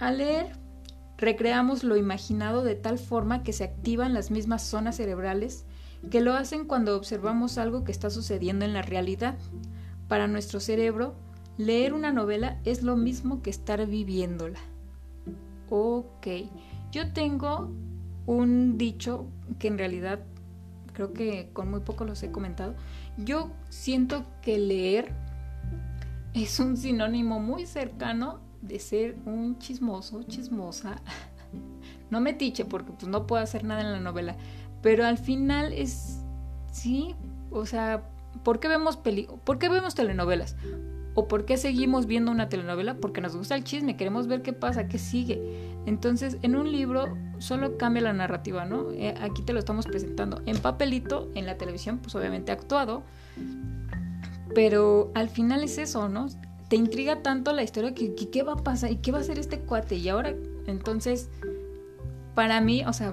al 0.00 0.18
leer 0.18 0.52
recreamos 1.18 1.84
lo 1.84 1.96
imaginado 1.96 2.64
de 2.64 2.74
tal 2.74 2.98
forma 2.98 3.42
que 3.42 3.52
se 3.52 3.64
activan 3.64 4.14
las 4.14 4.30
mismas 4.30 4.62
zonas 4.62 4.96
cerebrales 4.96 5.66
que 6.10 6.22
lo 6.22 6.32
hacen 6.32 6.64
cuando 6.64 6.96
observamos 6.96 7.58
algo 7.58 7.84
que 7.84 7.92
está 7.92 8.08
sucediendo 8.08 8.64
en 8.64 8.72
la 8.72 8.80
realidad. 8.80 9.36
Para 10.08 10.26
nuestro 10.26 10.58
cerebro, 10.58 11.14
leer 11.58 11.92
una 11.92 12.10
novela 12.10 12.58
es 12.64 12.82
lo 12.82 12.96
mismo 12.96 13.42
que 13.42 13.50
estar 13.50 13.86
viviéndola. 13.86 14.58
Ok. 15.68 16.26
Yo 16.90 17.12
tengo 17.12 17.70
un 18.24 18.78
dicho 18.78 19.26
que 19.58 19.68
en 19.68 19.76
realidad 19.76 20.20
creo 20.94 21.12
que 21.12 21.50
con 21.52 21.70
muy 21.70 21.80
poco 21.80 22.06
los 22.06 22.22
he 22.22 22.32
comentado. 22.32 22.74
Yo 23.18 23.50
siento 23.68 24.24
que 24.40 24.58
leer 24.58 25.12
es 26.32 26.58
un 26.60 26.78
sinónimo 26.78 27.40
muy 27.40 27.66
cercano 27.66 28.40
de 28.62 28.78
ser 28.78 29.16
un 29.26 29.58
chismoso, 29.58 30.22
chismosa. 30.24 31.00
No 32.10 32.20
me 32.20 32.32
tiche 32.32 32.64
porque 32.64 32.90
pues 32.90 33.06
no 33.06 33.28
puedo 33.28 33.40
hacer 33.40 33.62
nada 33.62 33.82
en 33.82 33.92
la 33.92 34.00
novela, 34.00 34.34
pero 34.82 35.06
al 35.06 35.16
final 35.16 35.72
es 35.72 36.18
sí, 36.72 37.14
o 37.52 37.66
sea, 37.66 38.02
¿por 38.42 38.58
qué 38.58 38.66
vemos 38.66 38.96
peli 38.96 39.28
¿Por 39.44 39.58
qué 39.58 39.68
vemos 39.68 39.94
telenovelas? 39.94 40.56
¿O 41.14 41.26
por 41.26 41.44
qué 41.44 41.56
seguimos 41.56 42.06
viendo 42.06 42.30
una 42.30 42.48
telenovela? 42.48 42.94
Porque 42.94 43.20
nos 43.20 43.36
gusta 43.36 43.56
el 43.56 43.64
chisme, 43.64 43.96
queremos 43.96 44.28
ver 44.28 44.42
qué 44.42 44.52
pasa, 44.52 44.86
qué 44.86 44.98
sigue. 44.98 45.40
Entonces, 45.86 46.38
en 46.42 46.54
un 46.54 46.70
libro 46.70 47.16
solo 47.38 47.76
cambia 47.76 48.02
la 48.02 48.12
narrativa, 48.12 48.64
¿no? 48.64 48.92
Eh, 48.92 49.14
aquí 49.20 49.42
te 49.42 49.52
lo 49.52 49.58
estamos 49.58 49.86
presentando 49.86 50.40
en 50.46 50.58
papelito, 50.58 51.28
en 51.34 51.46
la 51.46 51.58
televisión, 51.58 51.98
pues 51.98 52.14
obviamente 52.14 52.52
actuado. 52.52 53.02
Pero 54.54 55.10
al 55.14 55.28
final 55.28 55.64
es 55.64 55.78
eso, 55.78 56.08
¿no? 56.08 56.28
Te 56.70 56.76
intriga 56.76 57.20
tanto 57.20 57.52
la 57.52 57.64
historia 57.64 57.92
que, 57.94 58.14
qué 58.14 58.42
va 58.44 58.52
a 58.52 58.56
pasar 58.56 58.92
y 58.92 58.96
qué 58.98 59.10
va 59.10 59.18
a 59.18 59.22
hacer 59.22 59.40
este 59.40 59.58
cuate. 59.58 59.96
Y 59.96 60.08
ahora, 60.08 60.32
entonces, 60.68 61.28
para 62.36 62.60
mí, 62.60 62.84
o 62.86 62.92
sea, 62.92 63.12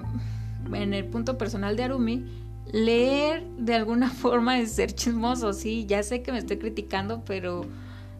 en 0.71 0.93
el 0.93 1.05
punto 1.05 1.39
personal 1.39 1.75
de 1.75 1.83
Arumi, 1.83 2.23
leer 2.71 3.47
de 3.57 3.73
alguna 3.73 4.09
forma 4.11 4.59
es 4.59 4.73
ser 4.73 4.93
chismoso, 4.93 5.53
sí, 5.53 5.87
ya 5.87 6.03
sé 6.03 6.21
que 6.21 6.31
me 6.31 6.37
estoy 6.37 6.57
criticando, 6.57 7.25
pero 7.25 7.65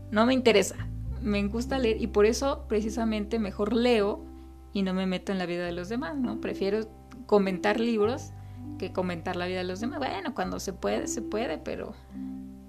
no 0.09 0.25
me 0.25 0.33
interesa. 0.33 0.75
Me 1.21 1.47
gusta 1.47 1.77
leer 1.77 2.01
y 2.01 2.07
por 2.07 2.25
eso 2.25 2.65
precisamente 2.67 3.37
mejor 3.37 3.73
leo 3.73 4.25
y 4.73 4.81
no 4.81 4.95
me 4.95 5.05
meto 5.05 5.31
en 5.31 5.37
la 5.37 5.45
vida 5.45 5.65
de 5.65 5.71
los 5.71 5.87
demás, 5.87 6.17
¿no? 6.17 6.41
Prefiero 6.41 6.87
comentar 7.27 7.79
libros 7.79 8.31
que 8.79 8.91
comentar 8.91 9.35
la 9.35 9.45
vida 9.45 9.59
de 9.59 9.65
los 9.65 9.81
demás. 9.81 9.99
Bueno, 9.99 10.33
cuando 10.33 10.59
se 10.59 10.73
puede, 10.73 11.07
se 11.07 11.21
puede, 11.21 11.59
pero 11.59 11.93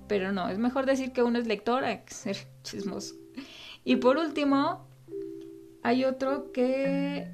pero 0.09 0.33
no, 0.33 0.49
es 0.49 0.59
mejor 0.59 0.87
decir 0.87 1.12
que 1.12 1.23
uno 1.23 1.38
es 1.38 1.47
lector 1.47 1.85
que 1.85 2.15
ser 2.15 2.37
chismoso. 2.62 3.15
Y 3.85 3.97
por 3.97 4.17
último, 4.17 4.87
hay 5.83 6.05
otro 6.05 6.53
que 6.53 7.31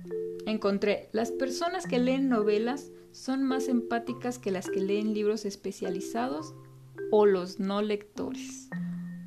encontré. 0.47 1.09
Las 1.13 1.31
personas 1.31 1.87
que 1.87 1.99
leen 1.99 2.29
novelas 2.29 2.91
son 3.13 3.43
más 3.45 3.69
empáticas 3.69 4.39
que 4.39 4.51
las 4.51 4.69
que 4.69 4.81
leen 4.81 5.15
libros 5.15 5.45
especializados 5.45 6.55
o 7.11 7.27
los 7.27 7.61
no 7.61 7.81
lectores. 7.81 8.69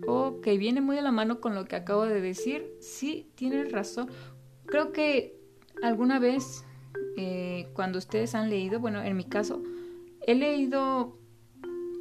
Ok, 0.06 0.48
viene 0.58 0.82
muy 0.82 0.98
a 0.98 1.02
la 1.02 1.12
mano 1.12 1.42
con 1.42 1.56
lo 1.56 1.66
que 1.66 1.76
acabo 1.76 2.06
de 2.06 2.22
decir. 2.22 2.74
Sí, 2.80 3.30
tienes 3.36 3.72
razón. 3.72 4.10
Creo 4.66 4.92
que 4.92 5.38
alguna 5.82 6.20
vez, 6.20 6.64
eh, 7.18 7.70
cuando 7.74 7.98
ustedes 7.98 8.36
han 8.36 8.50
leído, 8.50 8.80
bueno, 8.80 9.02
en 9.02 9.18
mi 9.18 9.26
caso, 9.26 9.62
he 10.26 10.36
leído 10.36 11.18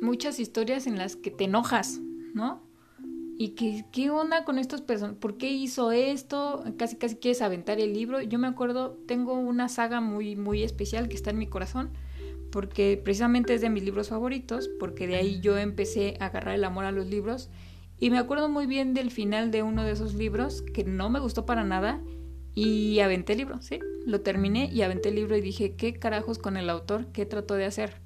muchas 0.00 0.38
historias 0.38 0.86
en 0.86 0.98
las 0.98 1.16
que 1.16 1.30
te 1.30 1.44
enojas, 1.44 2.00
¿no? 2.34 2.62
Y 3.38 3.50
que, 3.50 3.84
¿qué 3.92 4.10
onda 4.10 4.44
con 4.44 4.58
estos 4.58 4.80
personas? 4.80 5.16
¿Por 5.16 5.36
qué 5.36 5.50
hizo 5.50 5.92
esto? 5.92 6.64
Casi, 6.78 6.96
casi 6.96 7.16
quieres 7.16 7.42
aventar 7.42 7.80
el 7.80 7.92
libro. 7.92 8.22
Yo 8.22 8.38
me 8.38 8.46
acuerdo, 8.46 8.98
tengo 9.06 9.34
una 9.34 9.68
saga 9.68 10.00
muy, 10.00 10.36
muy 10.36 10.62
especial 10.62 11.08
que 11.08 11.16
está 11.16 11.30
en 11.30 11.38
mi 11.38 11.46
corazón, 11.46 11.90
porque 12.50 13.00
precisamente 13.02 13.54
es 13.54 13.60
de 13.60 13.68
mis 13.68 13.84
libros 13.84 14.08
favoritos, 14.08 14.70
porque 14.80 15.06
de 15.06 15.16
ahí 15.16 15.40
yo 15.40 15.58
empecé 15.58 16.16
a 16.20 16.26
agarrar 16.26 16.54
el 16.54 16.64
amor 16.64 16.86
a 16.86 16.92
los 16.92 17.06
libros 17.06 17.50
y 17.98 18.10
me 18.10 18.18
acuerdo 18.18 18.48
muy 18.48 18.66
bien 18.66 18.92
del 18.94 19.10
final 19.10 19.50
de 19.50 19.62
uno 19.62 19.82
de 19.82 19.92
esos 19.92 20.14
libros 20.14 20.62
que 20.62 20.84
no 20.84 21.08
me 21.08 21.18
gustó 21.18 21.46
para 21.46 21.64
nada 21.64 22.02
y 22.54 23.00
aventé 23.00 23.32
el 23.32 23.38
libro, 23.38 23.60
¿sí? 23.62 23.78
Lo 24.04 24.20
terminé 24.20 24.70
y 24.72 24.82
aventé 24.82 25.08
el 25.08 25.16
libro 25.16 25.36
y 25.36 25.40
dije, 25.40 25.76
¿qué 25.76 25.94
carajos 25.94 26.38
con 26.38 26.56
el 26.56 26.68
autor? 26.68 27.06
¿Qué 27.12 27.24
trató 27.26 27.54
de 27.54 27.64
hacer? 27.64 28.05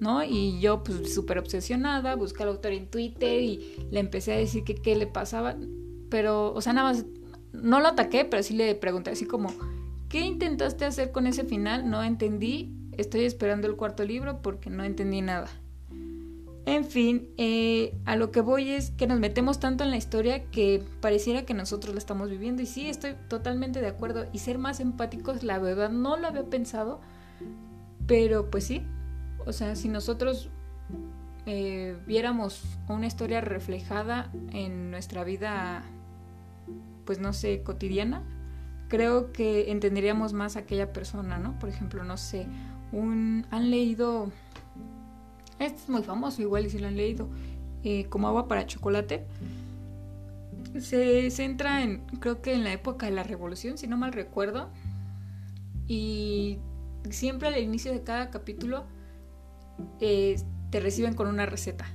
¿No? 0.00 0.24
Y 0.24 0.58
yo 0.60 0.82
pues 0.82 1.14
súper 1.14 1.38
obsesionada, 1.38 2.16
busqué 2.16 2.42
al 2.42 2.48
autor 2.48 2.72
en 2.72 2.88
Twitter 2.88 3.42
y 3.42 3.76
le 3.90 4.00
empecé 4.00 4.32
a 4.32 4.36
decir 4.36 4.64
que 4.64 4.74
qué 4.74 4.96
le 4.96 5.06
pasaba, 5.06 5.56
pero, 6.08 6.52
o 6.54 6.60
sea, 6.60 6.72
nada 6.72 6.90
más, 6.90 7.04
no 7.52 7.80
lo 7.80 7.88
ataqué, 7.88 8.24
pero 8.24 8.42
sí 8.42 8.54
le 8.54 8.74
pregunté 8.74 9.10
así 9.10 9.26
como, 9.26 9.52
¿qué 10.08 10.20
intentaste 10.20 10.84
hacer 10.84 11.12
con 11.12 11.26
ese 11.26 11.44
final? 11.44 11.88
No 11.88 12.02
entendí, 12.02 12.74
estoy 12.96 13.24
esperando 13.24 13.66
el 13.66 13.76
cuarto 13.76 14.04
libro 14.04 14.40
porque 14.42 14.70
no 14.70 14.84
entendí 14.84 15.20
nada. 15.20 15.48
En 16.66 16.84
fin, 16.84 17.28
eh, 17.36 17.96
a 18.04 18.16
lo 18.16 18.30
que 18.30 18.42
voy 18.42 18.70
es 18.70 18.90
que 18.90 19.06
nos 19.06 19.18
metemos 19.18 19.58
tanto 19.60 19.82
en 19.82 19.90
la 19.90 19.96
historia 19.96 20.44
que 20.50 20.84
pareciera 21.00 21.44
que 21.44 21.54
nosotros 21.54 21.94
la 21.94 21.98
estamos 21.98 22.28
viviendo. 22.28 22.62
Y 22.62 22.66
sí, 22.66 22.88
estoy 22.88 23.14
totalmente 23.28 23.80
de 23.80 23.88
acuerdo. 23.88 24.26
Y 24.32 24.38
ser 24.38 24.58
más 24.58 24.78
empáticos, 24.78 25.42
la 25.42 25.58
verdad, 25.58 25.90
no 25.90 26.16
lo 26.16 26.28
había 26.28 26.44
pensado. 26.44 27.00
Pero 28.06 28.50
pues 28.50 28.64
sí. 28.64 28.82
O 29.46 29.52
sea, 29.52 29.76
si 29.76 29.88
nosotros 29.88 30.50
eh, 31.46 31.96
viéramos 32.06 32.62
una 32.88 33.06
historia 33.06 33.40
reflejada 33.40 34.30
en 34.52 34.90
nuestra 34.90 35.24
vida, 35.24 35.82
pues 37.04 37.18
no 37.18 37.32
sé, 37.32 37.62
cotidiana, 37.62 38.22
creo 38.88 39.32
que 39.32 39.70
entenderíamos 39.70 40.32
más 40.32 40.56
a 40.56 40.60
aquella 40.60 40.92
persona, 40.92 41.38
¿no? 41.38 41.58
Por 41.58 41.68
ejemplo, 41.68 42.04
no 42.04 42.16
sé, 42.16 42.46
un, 42.92 43.46
han 43.50 43.70
leído 43.70 44.30
este 45.60 45.82
es 45.82 45.88
muy 45.90 46.02
famoso, 46.02 46.40
igual 46.40 46.64
y 46.64 46.70
si 46.70 46.78
lo 46.78 46.88
han 46.88 46.96
leído, 46.96 47.28
eh, 47.84 48.06
como 48.06 48.28
agua 48.28 48.48
para 48.48 48.66
chocolate. 48.66 49.26
Se 50.78 51.30
centra 51.30 51.82
en, 51.82 51.98
creo 52.18 52.40
que 52.40 52.54
en 52.54 52.64
la 52.64 52.72
época 52.72 53.06
de 53.06 53.12
la 53.12 53.24
revolución, 53.24 53.76
si 53.76 53.86
no 53.86 53.98
mal 53.98 54.14
recuerdo. 54.14 54.70
Y 55.86 56.58
siempre 57.10 57.48
al 57.48 57.58
inicio 57.58 57.92
de 57.92 58.02
cada 58.02 58.30
capítulo 58.30 58.84
eh, 60.00 60.40
te 60.70 60.80
reciben 60.80 61.14
con 61.14 61.26
una 61.28 61.46
receta. 61.46 61.86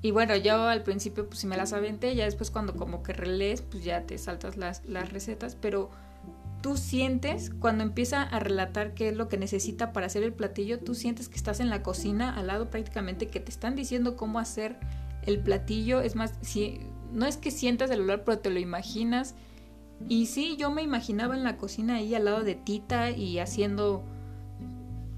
Y 0.00 0.12
bueno, 0.12 0.36
yo 0.36 0.68
al 0.68 0.82
principio 0.82 1.28
pues 1.28 1.40
si 1.40 1.46
me 1.46 1.56
las 1.56 1.72
aventé, 1.72 2.14
ya 2.14 2.24
después 2.24 2.50
cuando 2.50 2.76
como 2.76 3.02
que 3.02 3.12
relees 3.12 3.62
pues 3.62 3.82
ya 3.82 4.02
te 4.02 4.16
saltas 4.16 4.56
las, 4.56 4.84
las 4.84 5.12
recetas, 5.12 5.56
pero 5.56 5.90
tú 6.62 6.76
sientes, 6.76 7.50
cuando 7.58 7.82
empieza 7.82 8.22
a 8.22 8.38
relatar 8.40 8.94
qué 8.94 9.08
es 9.08 9.16
lo 9.16 9.28
que 9.28 9.38
necesita 9.38 9.92
para 9.92 10.06
hacer 10.06 10.22
el 10.22 10.32
platillo, 10.32 10.80
tú 10.80 10.94
sientes 10.94 11.28
que 11.28 11.36
estás 11.36 11.60
en 11.60 11.70
la 11.70 11.82
cocina 11.82 12.36
al 12.36 12.48
lado 12.48 12.70
prácticamente, 12.70 13.28
que 13.28 13.40
te 13.40 13.50
están 13.50 13.74
diciendo 13.74 14.16
cómo 14.16 14.38
hacer 14.38 14.76
el 15.22 15.40
platillo. 15.40 16.00
Es 16.00 16.16
más, 16.16 16.34
si, 16.40 16.80
no 17.12 17.26
es 17.26 17.36
que 17.36 17.50
sientas 17.50 17.90
el 17.90 18.02
olor, 18.02 18.22
pero 18.24 18.38
te 18.38 18.50
lo 18.50 18.58
imaginas. 18.58 19.34
Y 20.08 20.26
sí, 20.26 20.56
yo 20.56 20.70
me 20.70 20.82
imaginaba 20.82 21.36
en 21.36 21.44
la 21.44 21.56
cocina 21.56 21.96
ahí 21.96 22.14
al 22.14 22.24
lado 22.24 22.42
de 22.42 22.54
Tita 22.54 23.10
y 23.10 23.38
haciendo 23.38 24.04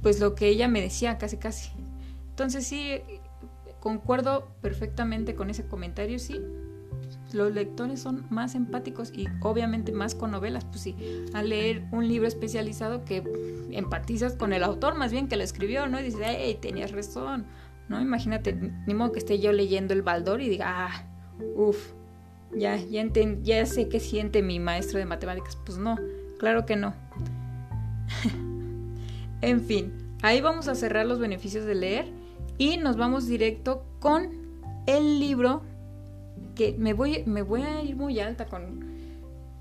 pues 0.02 0.20
lo 0.20 0.34
que 0.34 0.48
ella 0.48 0.68
me 0.68 0.80
decía 0.80 1.18
casi 1.18 1.36
casi. 1.36 1.70
Entonces 2.30 2.66
sí, 2.66 3.00
concuerdo 3.80 4.48
perfectamente 4.60 5.34
con 5.34 5.50
ese 5.50 5.66
comentario, 5.66 6.18
sí, 6.18 6.40
los 7.32 7.52
lectores 7.52 8.00
son 8.00 8.26
más 8.30 8.54
empáticos 8.54 9.12
y 9.14 9.28
obviamente 9.40 9.92
más 9.92 10.14
con 10.14 10.30
novelas, 10.30 10.64
pues 10.64 10.80
sí, 10.80 10.96
al 11.32 11.48
leer 11.48 11.84
un 11.92 12.08
libro 12.08 12.26
especializado 12.26 13.04
que 13.04 13.22
empatizas 13.70 14.34
con 14.34 14.52
el 14.52 14.64
autor 14.64 14.96
más 14.96 15.12
bien 15.12 15.28
que 15.28 15.36
lo 15.36 15.44
escribió, 15.44 15.86
¿no? 15.86 16.00
Y 16.00 16.04
dices, 16.04 16.22
hey, 16.24 16.58
tenías 16.60 16.92
razón, 16.92 17.46
¿no? 17.88 18.00
Imagínate, 18.00 18.54
ni 18.86 18.94
modo 18.94 19.12
que 19.12 19.18
esté 19.18 19.38
yo 19.38 19.52
leyendo 19.52 19.94
el 19.94 20.02
Baldor 20.02 20.40
y 20.40 20.48
diga, 20.48 20.86
ah, 20.86 21.06
uff, 21.54 21.92
ya, 22.56 22.76
ya, 22.76 23.04
ya 23.42 23.66
sé 23.66 23.88
qué 23.88 24.00
siente 24.00 24.42
mi 24.42 24.58
maestro 24.58 24.98
de 24.98 25.04
matemáticas. 25.04 25.56
Pues 25.64 25.78
no, 25.78 25.96
claro 26.38 26.66
que 26.66 26.76
no. 26.76 26.94
en 29.40 29.60
fin, 29.60 30.16
ahí 30.22 30.40
vamos 30.40 30.68
a 30.68 30.74
cerrar 30.74 31.06
los 31.06 31.18
beneficios 31.18 31.64
de 31.64 31.74
leer 31.74 32.12
y 32.58 32.76
nos 32.76 32.96
vamos 32.96 33.26
directo 33.26 33.84
con 34.00 34.30
el 34.86 35.18
libro 35.20 35.62
que 36.54 36.74
me 36.78 36.92
voy, 36.92 37.22
me 37.26 37.42
voy 37.42 37.62
a 37.62 37.82
ir 37.82 37.96
muy 37.96 38.20
alta 38.20 38.46
con, 38.46 38.84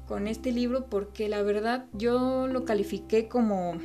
con 0.08 0.28
este 0.28 0.52
libro 0.52 0.88
porque 0.88 1.30
la 1.30 1.42
verdad 1.42 1.86
yo 1.94 2.48
lo 2.48 2.66
califiqué 2.66 3.28
como 3.28 3.76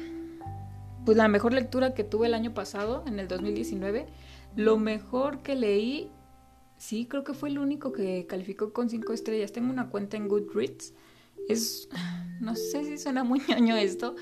pues 1.05 1.17
la 1.17 1.29
mejor 1.29 1.53
lectura 1.53 1.95
que 1.95 2.03
tuve 2.03 2.27
el 2.27 2.35
año 2.35 2.55
pasado, 2.55 3.05
en 3.07 3.21
el 3.21 3.29
2019. 3.29 4.07
Lo 4.57 4.79
mejor 4.79 5.43
que 5.43 5.55
leí, 5.55 6.11
sí, 6.79 7.07
creo 7.07 7.25
que 7.25 7.35
fue 7.35 7.51
el 7.51 7.59
único 7.59 7.93
que 7.93 8.27
calificó 8.27 8.73
con 8.73 8.89
cinco 8.89 9.13
estrellas. 9.13 9.53
Tengo 9.53 9.71
una 9.71 9.91
cuenta 9.91 10.17
en 10.17 10.29
Goodreads 10.29 10.95
es, 11.49 11.89
no 12.41 12.55
sé 12.55 12.85
si 12.85 12.99
suena 12.99 13.25
muy 13.25 13.41
ñoño 13.49 13.77
esto, 13.77 14.15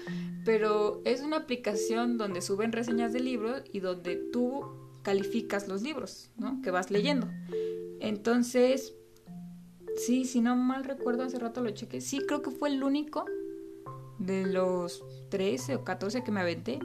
pero 0.44 1.02
es 1.04 1.20
una 1.20 1.38
aplicación 1.38 2.18
donde 2.18 2.42
suben 2.42 2.72
reseñas 2.72 3.12
de 3.12 3.20
libros 3.20 3.62
y 3.72 3.80
donde 3.80 4.16
tú 4.16 4.64
calificas 5.02 5.68
los 5.68 5.82
libros, 5.82 6.30
¿no? 6.36 6.60
Que 6.62 6.70
vas 6.70 6.90
leyendo. 6.90 7.28
Entonces, 8.00 8.94
sí, 9.96 10.24
si 10.24 10.40
no 10.40 10.56
mal 10.56 10.84
recuerdo, 10.84 11.24
hace 11.24 11.38
rato 11.38 11.62
lo 11.62 11.70
chequé, 11.70 12.00
sí 12.00 12.20
creo 12.26 12.42
que 12.42 12.50
fue 12.50 12.70
el 12.70 12.82
único 12.82 13.24
de 14.18 14.46
los 14.46 15.04
13 15.30 15.76
o 15.76 15.84
14 15.84 16.22
que 16.22 16.30
me 16.30 16.40
aventé 16.40 16.78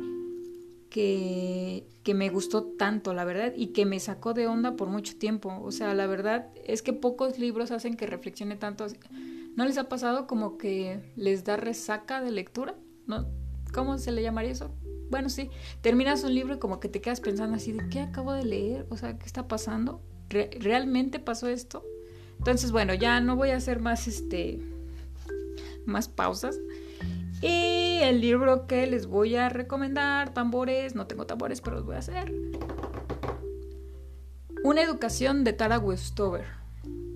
que, 0.89 1.85
que, 2.03 2.13
me 2.13 2.29
gustó 2.29 2.63
tanto, 2.63 3.13
la 3.13 3.25
verdad, 3.25 3.53
y 3.55 3.67
que 3.67 3.85
me 3.85 3.99
sacó 3.99 4.33
de 4.33 4.47
onda 4.47 4.75
por 4.75 4.87
mucho 4.87 5.17
tiempo. 5.17 5.59
O 5.61 5.71
sea, 5.71 5.93
la 5.93 6.07
verdad 6.07 6.49
es 6.65 6.81
que 6.81 6.93
pocos 6.93 7.37
libros 7.37 7.71
hacen 7.71 7.95
que 7.95 8.07
reflexione 8.07 8.55
tanto. 8.55 8.87
¿No 9.57 9.65
les 9.65 9.79
ha 9.79 9.89
pasado 9.89 10.27
como 10.27 10.59
que 10.59 11.01
les 11.15 11.43
da 11.43 11.57
resaca 11.57 12.21
de 12.21 12.29
lectura? 12.29 12.75
¿No? 13.07 13.27
¿Cómo 13.73 13.97
se 13.97 14.11
le 14.11 14.21
llamaría 14.21 14.51
eso? 14.51 14.71
Bueno, 15.09 15.29
sí, 15.29 15.49
terminas 15.81 16.23
un 16.23 16.35
libro 16.35 16.53
y 16.53 16.59
como 16.59 16.79
que 16.79 16.89
te 16.89 17.01
quedas 17.01 17.21
pensando 17.21 17.55
así 17.55 17.71
de 17.71 17.89
qué 17.89 18.01
acabo 18.01 18.33
de 18.33 18.45
leer, 18.45 18.85
o 18.91 18.97
sea, 18.97 19.17
¿qué 19.17 19.25
está 19.25 19.47
pasando? 19.47 20.03
¿Realmente 20.29 21.17
pasó 21.17 21.47
esto? 21.47 21.83
Entonces, 22.37 22.71
bueno, 22.71 22.93
ya 22.93 23.19
no 23.19 23.35
voy 23.35 23.49
a 23.49 23.57
hacer 23.57 23.79
más 23.79 24.07
este 24.07 24.61
más 25.87 26.07
pausas. 26.07 26.59
Y 27.41 27.97
el 28.03 28.21
libro 28.21 28.67
que 28.67 28.85
les 28.85 29.07
voy 29.07 29.37
a 29.37 29.49
recomendar, 29.49 30.35
tambores, 30.35 30.93
no 30.93 31.07
tengo 31.07 31.25
tambores, 31.25 31.61
pero 31.61 31.77
los 31.77 31.85
voy 31.85 31.95
a 31.95 31.99
hacer. 31.99 32.31
Una 34.63 34.83
educación 34.83 35.43
de 35.43 35.53
Tara 35.53 35.79
Westover. 35.79 36.56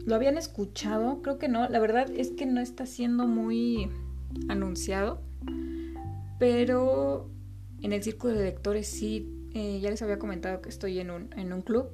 ¿Lo 0.05 0.15
habían 0.15 0.38
escuchado? 0.38 1.22
Creo 1.22 1.38
que 1.38 1.48
no. 1.48 1.67
La 1.70 1.79
verdad 1.79 2.10
es 2.10 2.31
que 2.31 2.46
no 2.46 2.62
está 2.62 2.86
siendo 2.86 3.27
muy 3.27 3.89
anunciado. 4.50 5.22
Pero 6.39 7.29
en 7.81 7.93
el 7.93 8.03
círculo 8.03 8.34
de 8.34 8.46
lectores 8.46 8.88
sí, 8.88 9.50
eh, 9.53 9.79
ya 9.79 9.89
les 9.89 10.01
había 10.01 10.17
comentado 10.17 10.62
que 10.62 10.70
estoy 10.70 11.00
en 11.00 11.12
un, 11.12 11.29
en 11.38 11.53
un 11.53 11.62
club. 11.62 11.89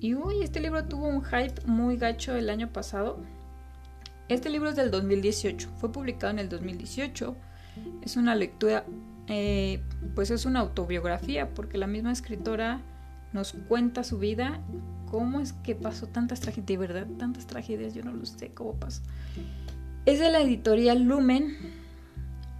Y 0.00 0.14
uy, 0.14 0.42
este 0.42 0.60
libro 0.60 0.84
tuvo 0.84 1.06
un 1.06 1.22
hype 1.22 1.64
muy 1.64 1.96
gacho 1.96 2.34
el 2.34 2.50
año 2.50 2.72
pasado. 2.72 3.20
Este 4.28 4.50
libro 4.50 4.70
es 4.70 4.76
del 4.76 4.90
2018, 4.90 5.68
fue 5.76 5.92
publicado 5.92 6.32
en 6.32 6.38
el 6.38 6.48
2018. 6.48 7.36
Es 8.02 8.16
una 8.16 8.34
lectura, 8.34 8.84
eh, 9.28 9.80
pues 10.14 10.30
es 10.30 10.44
una 10.44 10.60
autobiografía, 10.60 11.54
porque 11.54 11.78
la 11.78 11.86
misma 11.86 12.12
escritora 12.12 12.80
nos 13.32 13.52
cuenta 13.68 14.04
su 14.04 14.18
vida, 14.18 14.60
cómo 15.12 15.40
es 15.40 15.52
que 15.52 15.74
pasó 15.74 16.06
tantas 16.06 16.40
tragedias, 16.40 16.66
de 16.66 16.78
verdad, 16.78 17.06
tantas 17.18 17.46
tragedias, 17.46 17.92
yo 17.92 18.02
no 18.02 18.12
lo 18.12 18.24
sé 18.24 18.48
cómo 18.54 18.76
pasó. 18.76 19.02
Es 20.06 20.18
de 20.20 20.30
la 20.30 20.40
editorial 20.40 21.02
Lumen. 21.02 21.54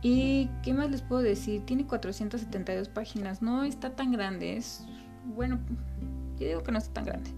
¿Y 0.02 0.50
qué 0.62 0.75
más 0.75 0.90
les 0.90 1.00
puedo 1.00 1.23
decir? 1.23 1.64
Tiene 1.64 1.87
472 1.87 2.90
páginas, 2.90 3.40
no 3.40 3.64
está 3.64 3.97
tan 3.97 4.12
grande, 4.12 4.59
es, 4.59 4.85
bueno, 5.35 5.61
yo 6.38 6.47
digo 6.47 6.62
que 6.62 6.73
no 6.73 6.78
está 6.78 6.92
tan 6.92 7.06
grande. 7.06 7.30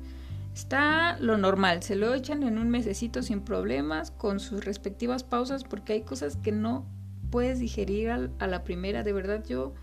Está 0.52 1.16
lo 1.20 1.38
normal, 1.38 1.84
se 1.84 1.94
lo 1.94 2.12
echan 2.12 2.42
en 2.42 2.58
un 2.58 2.68
mesecito 2.68 3.22
sin 3.22 3.40
problemas, 3.40 4.10
con 4.10 4.40
sus 4.40 4.64
respectivas 4.64 5.22
pausas, 5.22 5.62
porque 5.62 5.92
hay 5.92 6.02
cosas 6.02 6.34
que 6.34 6.50
no 6.50 6.86
puedes 7.30 7.60
digerir 7.60 8.10
a 8.10 8.46
la 8.48 8.64
primera. 8.64 9.04
De 9.04 9.12
verdad, 9.12 9.44
yo 9.46 9.74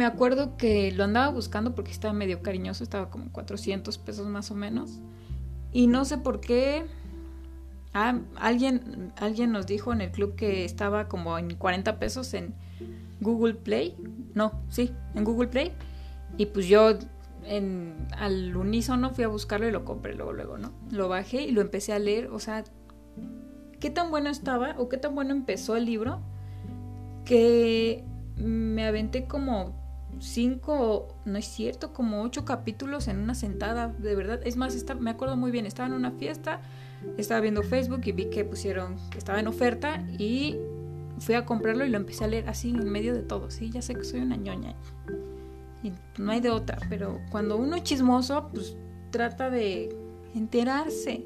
me 0.00 0.06
acuerdo 0.06 0.56
que 0.56 0.92
lo 0.92 1.04
andaba 1.04 1.28
buscando 1.28 1.74
porque 1.74 1.90
estaba 1.90 2.14
medio 2.14 2.40
cariñoso, 2.40 2.82
estaba 2.82 3.10
como 3.10 3.30
400 3.32 3.98
pesos 3.98 4.26
más 4.28 4.50
o 4.50 4.54
menos. 4.54 4.98
Y 5.72 5.88
no 5.88 6.06
sé 6.06 6.16
por 6.16 6.40
qué. 6.40 6.86
Ah, 7.92 8.18
alguien, 8.36 9.12
alguien 9.18 9.52
nos 9.52 9.66
dijo 9.66 9.92
en 9.92 10.00
el 10.00 10.10
club 10.10 10.36
que 10.36 10.64
estaba 10.64 11.06
como 11.06 11.36
en 11.36 11.54
40 11.54 11.98
pesos 11.98 12.32
en 12.32 12.54
Google 13.20 13.52
Play. 13.52 13.94
No, 14.32 14.62
sí, 14.70 14.90
en 15.14 15.22
Google 15.22 15.48
Play. 15.48 15.72
Y 16.38 16.46
pues 16.46 16.66
yo 16.66 16.96
al 18.16 18.56
unísono 18.56 19.10
fui 19.10 19.24
a 19.24 19.28
buscarlo 19.28 19.68
y 19.68 19.70
lo 19.70 19.84
compré 19.84 20.14
luego, 20.14 20.32
luego, 20.32 20.56
¿no? 20.56 20.72
Lo 20.90 21.10
bajé 21.10 21.42
y 21.42 21.50
lo 21.50 21.60
empecé 21.60 21.92
a 21.92 21.98
leer, 21.98 22.28
o 22.28 22.38
sea, 22.38 22.64
qué 23.80 23.90
tan 23.90 24.10
bueno 24.10 24.30
estaba 24.30 24.76
o 24.78 24.88
qué 24.88 24.96
tan 24.96 25.14
bueno 25.14 25.32
empezó 25.32 25.76
el 25.76 25.84
libro 25.84 26.22
que 27.26 28.02
me 28.38 28.86
aventé 28.86 29.26
como 29.26 29.79
cinco, 30.20 31.08
no 31.24 31.38
es 31.38 31.46
cierto, 31.46 31.92
como 31.92 32.22
ocho 32.22 32.44
capítulos 32.44 33.08
en 33.08 33.18
una 33.18 33.34
sentada, 33.34 33.88
de 33.88 34.14
verdad. 34.14 34.40
Es 34.44 34.56
más, 34.56 34.76
me 34.98 35.10
acuerdo 35.10 35.36
muy 35.36 35.50
bien, 35.50 35.66
estaba 35.66 35.88
en 35.88 35.94
una 35.94 36.12
fiesta, 36.12 36.60
estaba 37.16 37.40
viendo 37.40 37.62
Facebook 37.62 38.02
y 38.04 38.12
vi 38.12 38.26
que 38.26 38.44
pusieron 38.44 38.96
que 39.10 39.18
estaba 39.18 39.40
en 39.40 39.46
oferta 39.46 40.04
y 40.18 40.56
fui 41.18 41.34
a 41.34 41.44
comprarlo 41.44 41.84
y 41.84 41.88
lo 41.88 41.96
empecé 41.96 42.24
a 42.24 42.28
leer 42.28 42.48
así 42.48 42.70
en 42.70 42.90
medio 42.90 43.14
de 43.14 43.22
todo. 43.22 43.50
Sí, 43.50 43.70
ya 43.70 43.82
sé 43.82 43.94
que 43.94 44.04
soy 44.04 44.20
una 44.20 44.36
ñoña 44.36 44.74
y 45.82 45.92
no 46.18 46.32
hay 46.32 46.40
de 46.40 46.50
otra, 46.50 46.78
pero 46.88 47.20
cuando 47.30 47.56
uno 47.56 47.76
es 47.76 47.82
chismoso, 47.82 48.50
pues 48.52 48.76
trata 49.10 49.50
de 49.50 49.94
enterarse, 50.34 51.24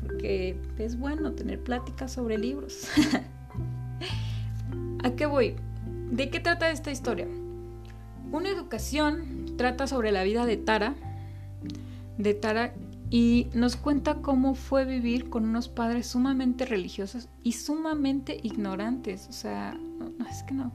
porque 0.00 0.56
es 0.78 0.98
bueno 0.98 1.32
tener 1.32 1.62
pláticas 1.62 2.12
sobre 2.12 2.38
libros. 2.38 2.88
¿A 5.04 5.10
qué 5.10 5.26
voy? 5.26 5.56
¿De 6.10 6.30
qué 6.30 6.40
trata 6.40 6.70
esta 6.70 6.90
historia? 6.90 7.28
Una 8.34 8.48
educación 8.48 9.54
trata 9.56 9.86
sobre 9.86 10.10
la 10.10 10.24
vida 10.24 10.44
de 10.44 10.56
Tara, 10.56 10.96
de 12.18 12.34
Tara 12.34 12.74
y 13.08 13.46
nos 13.54 13.76
cuenta 13.76 14.16
cómo 14.22 14.56
fue 14.56 14.84
vivir 14.84 15.30
con 15.30 15.44
unos 15.44 15.68
padres 15.68 16.08
sumamente 16.08 16.66
religiosos 16.66 17.28
y 17.44 17.52
sumamente 17.52 18.36
ignorantes. 18.42 19.28
O 19.28 19.32
sea, 19.32 19.74
no 19.74 20.26
es 20.28 20.42
que 20.42 20.52
no. 20.52 20.72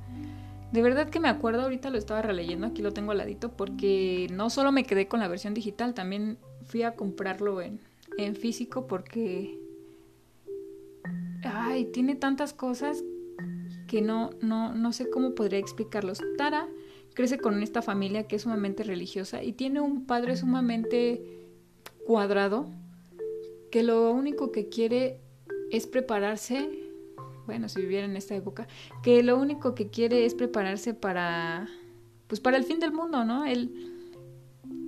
De 0.71 0.81
verdad 0.81 1.09
que 1.09 1.19
me 1.19 1.27
acuerdo, 1.27 1.63
ahorita 1.63 1.89
lo 1.89 1.97
estaba 1.97 2.21
releyendo, 2.21 2.65
aquí 2.65 2.81
lo 2.81 2.93
tengo 2.93 3.11
al 3.11 3.17
ladito, 3.17 3.51
porque 3.51 4.29
no 4.31 4.49
solo 4.49 4.71
me 4.71 4.85
quedé 4.85 5.09
con 5.09 5.19
la 5.19 5.27
versión 5.27 5.53
digital, 5.53 5.93
también 5.93 6.37
fui 6.63 6.83
a 6.83 6.95
comprarlo 6.95 7.61
en, 7.61 7.81
en 8.17 8.37
físico 8.37 8.87
porque... 8.87 9.59
Ay, 11.43 11.83
tiene 11.91 12.15
tantas 12.15 12.53
cosas 12.53 13.03
que 13.85 14.01
no, 14.01 14.29
no, 14.41 14.73
no 14.73 14.93
sé 14.93 15.09
cómo 15.09 15.35
podría 15.35 15.59
explicarlos. 15.59 16.21
Tara 16.37 16.65
crece 17.13 17.39
con 17.39 17.61
esta 17.63 17.81
familia 17.81 18.27
que 18.27 18.35
es 18.35 18.43
sumamente 18.43 18.83
religiosa 18.83 19.43
y 19.43 19.53
tiene 19.53 19.81
un 19.81 20.05
padre 20.05 20.37
sumamente 20.37 21.23
cuadrado 22.05 22.67
que 23.71 23.83
lo 23.83 24.11
único 24.11 24.51
que 24.51 24.69
quiere 24.69 25.21
es 25.71 25.85
prepararse 25.85 26.89
bueno, 27.49 27.67
si 27.67 27.81
viviera 27.81 28.05
en 28.05 28.15
esta 28.15 28.35
época, 28.35 28.67
que 29.01 29.23
lo 29.23 29.35
único 29.35 29.73
que 29.73 29.89
quiere 29.89 30.27
es 30.27 30.35
prepararse 30.35 30.93
para, 30.93 31.67
pues 32.27 32.39
para 32.39 32.57
el 32.57 32.63
fin 32.63 32.79
del 32.79 32.91
mundo, 32.91 33.25
¿no? 33.25 33.43
Él, 33.43 33.91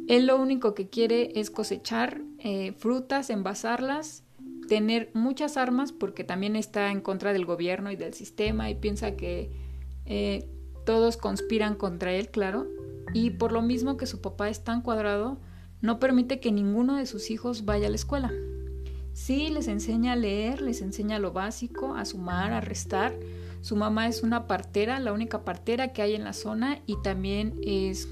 él 0.08 0.28
lo 0.28 0.40
único 0.40 0.76
que 0.76 0.88
quiere 0.88 1.32
es 1.40 1.50
cosechar 1.50 2.22
eh, 2.38 2.74
frutas, 2.74 3.32
envasarlas, 3.32 4.24
tener 4.68 5.10
muchas 5.16 5.58
armas, 5.58 5.92
porque 5.92 6.24
también 6.24 6.56
está 6.56 6.92
en 6.92 7.02
contra 7.02 7.34
del 7.34 7.46
gobierno 7.46 7.92
y 7.92 7.96
del 7.96 8.14
sistema 8.14 8.70
y 8.70 8.76
piensa 8.76 9.16
que 9.16 9.50
eh, 10.06 10.48
todos 10.86 11.18
conspiran 11.18 11.76
contra 11.76 12.14
él, 12.14 12.30
claro, 12.30 12.68
y 13.14 13.32
por 13.32 13.52
lo 13.52 13.62
mismo 13.62 13.98
que 13.98 14.06
su 14.06 14.22
papá 14.22 14.50
es 14.50 14.64
tan 14.64 14.82
cuadrado, 14.82 15.38
no 15.82 16.00
permite 16.00 16.40
que 16.40 16.52
ninguno 16.52 16.96
de 16.96 17.06
sus 17.06 17.32
hijos 17.32 17.66
vaya 17.66 17.88
a 17.88 17.90
la 17.90 17.96
escuela. 17.96 18.32
Sí, 19.14 19.50
les 19.50 19.68
enseña 19.68 20.14
a 20.14 20.16
leer, 20.16 20.62
les 20.62 20.82
enseña 20.82 21.20
lo 21.20 21.34
básico, 21.34 21.96
a 21.96 22.06
sumar, 22.06 22.54
a 22.54 22.62
restar. 22.62 23.14
Su 23.62 23.76
mamá 23.76 24.08
es 24.08 24.24
una 24.24 24.48
partera, 24.48 25.00
la 25.00 25.12
única 25.12 25.44
partera 25.44 25.92
que 25.92 26.02
hay 26.02 26.16
en 26.16 26.24
la 26.24 26.34
zona 26.34 26.80
y 26.86 26.96
también 27.02 27.60
es, 27.64 28.08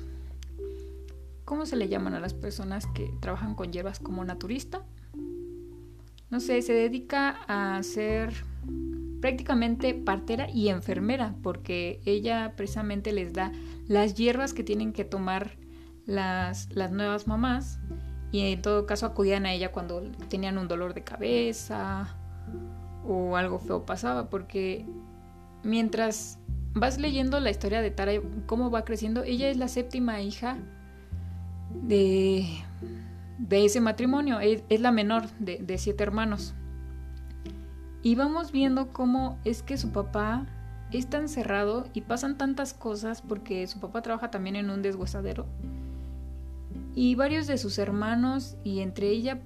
¿cómo 1.45 1.65
se 1.65 1.75
le 1.75 1.87
llaman 1.87 2.15
a 2.15 2.19
las 2.19 2.33
personas 2.33 2.85
que 2.87 3.09
trabajan 3.21 3.55
con 3.55 3.71
hierbas 3.71 3.99
como 3.99 4.25
naturista? 4.25 4.83
No 6.29 6.39
sé, 6.39 6.61
se 6.61 6.73
dedica 6.73 7.39
a 7.47 7.81
ser 7.81 8.33
prácticamente 9.21 9.93
partera 9.93 10.49
y 10.49 10.69
enfermera 10.69 11.35
porque 11.41 12.01
ella 12.05 12.53
precisamente 12.55 13.11
les 13.11 13.33
da 13.33 13.51
las 13.87 14.15
hierbas 14.15 14.53
que 14.53 14.63
tienen 14.63 14.93
que 14.93 15.05
tomar 15.05 15.57
las, 16.05 16.69
las 16.75 16.91
nuevas 16.91 17.27
mamás 17.27 17.79
y 18.31 18.51
en 18.51 18.61
todo 18.61 18.85
caso 18.85 19.05
acudían 19.05 19.45
a 19.45 19.53
ella 19.53 19.71
cuando 19.71 20.01
tenían 20.29 20.57
un 20.57 20.67
dolor 20.67 20.93
de 20.93 21.03
cabeza 21.03 22.15
o 23.05 23.35
algo 23.35 23.59
feo 23.59 23.85
pasaba, 23.85 24.29
porque 24.29 24.85
mientras 25.63 26.39
vas 26.73 26.99
leyendo 26.99 27.39
la 27.39 27.49
historia 27.49 27.81
de 27.81 27.91
Tara, 27.91 28.13
cómo 28.45 28.69
va 28.69 28.85
creciendo, 28.85 29.23
ella 29.23 29.49
es 29.49 29.57
la 29.57 29.67
séptima 29.67 30.21
hija 30.21 30.57
de, 31.73 32.45
de 33.39 33.65
ese 33.65 33.81
matrimonio, 33.81 34.39
es, 34.39 34.63
la 34.79 34.91
menor 34.91 35.27
de, 35.39 35.57
de 35.57 35.77
siete 35.77 36.03
hermanos. 36.03 36.53
Y 38.01 38.15
vamos 38.15 38.51
viendo 38.51 38.93
cómo 38.93 39.37
es 39.43 39.61
que 39.61 39.77
su 39.77 39.91
papá 39.91 40.45
es 40.91 41.07
tan 41.07 41.27
cerrado 41.29 41.87
y 41.93 42.01
pasan 42.01 42.37
tantas 42.37 42.73
cosas 42.73 43.21
porque 43.21 43.67
su 43.67 43.79
papá 43.79 44.01
trabaja 44.01 44.31
también 44.31 44.55
en 44.55 44.69
un 44.69 44.81
deshuesadero 44.81 45.45
y 46.95 47.15
varios 47.15 47.47
de 47.47 47.57
sus 47.57 47.77
hermanos 47.77 48.57
y 48.63 48.79
entre 48.79 49.09
ella 49.09 49.39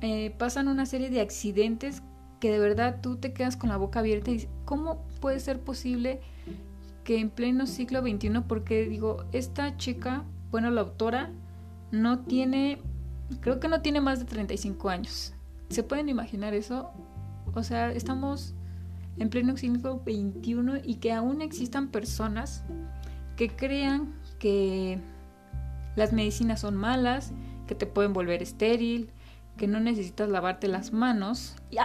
eh, 0.00 0.34
pasan 0.38 0.68
una 0.68 0.86
serie 0.86 1.10
de 1.10 1.20
accidentes 1.20 2.02
que 2.38 2.50
de 2.50 2.58
verdad 2.58 3.00
tú 3.02 3.16
te 3.16 3.32
quedas 3.32 3.56
con 3.56 3.68
la 3.68 3.76
boca 3.76 4.00
abierta 4.00 4.30
y 4.30 4.34
dices, 4.34 4.50
¿cómo 4.64 5.04
puede 5.20 5.40
ser 5.40 5.60
posible 5.60 6.20
que 7.04 7.18
en 7.18 7.28
pleno 7.28 7.66
siglo 7.66 8.00
XXI, 8.00 8.40
porque 8.48 8.86
digo, 8.86 9.24
esta 9.32 9.76
chica, 9.76 10.24
bueno, 10.50 10.70
la 10.70 10.80
autora, 10.82 11.30
no 11.90 12.20
tiene, 12.20 12.80
creo 13.40 13.60
que 13.60 13.68
no 13.68 13.82
tiene 13.82 14.00
más 14.00 14.20
de 14.20 14.24
35 14.24 14.88
años. 14.88 15.34
¿Se 15.68 15.82
pueden 15.82 16.08
imaginar 16.08 16.54
eso? 16.54 16.90
O 17.54 17.62
sea, 17.62 17.90
estamos 17.92 18.54
en 19.18 19.28
pleno 19.28 19.56
siglo 19.56 20.02
XXI 20.04 20.82
y 20.84 20.96
que 20.96 21.12
aún 21.12 21.42
existan 21.42 21.88
personas 21.88 22.64
que 23.36 23.48
crean 23.48 24.14
que 24.38 24.98
las 25.96 26.12
medicinas 26.12 26.60
son 26.60 26.76
malas, 26.76 27.32
que 27.66 27.74
te 27.74 27.86
pueden 27.86 28.12
volver 28.12 28.42
estéril, 28.42 29.10
que 29.56 29.66
no 29.66 29.80
necesitas 29.80 30.28
lavarte 30.28 30.68
las 30.68 30.92
manos. 30.92 31.56
¡Ya! 31.70 31.84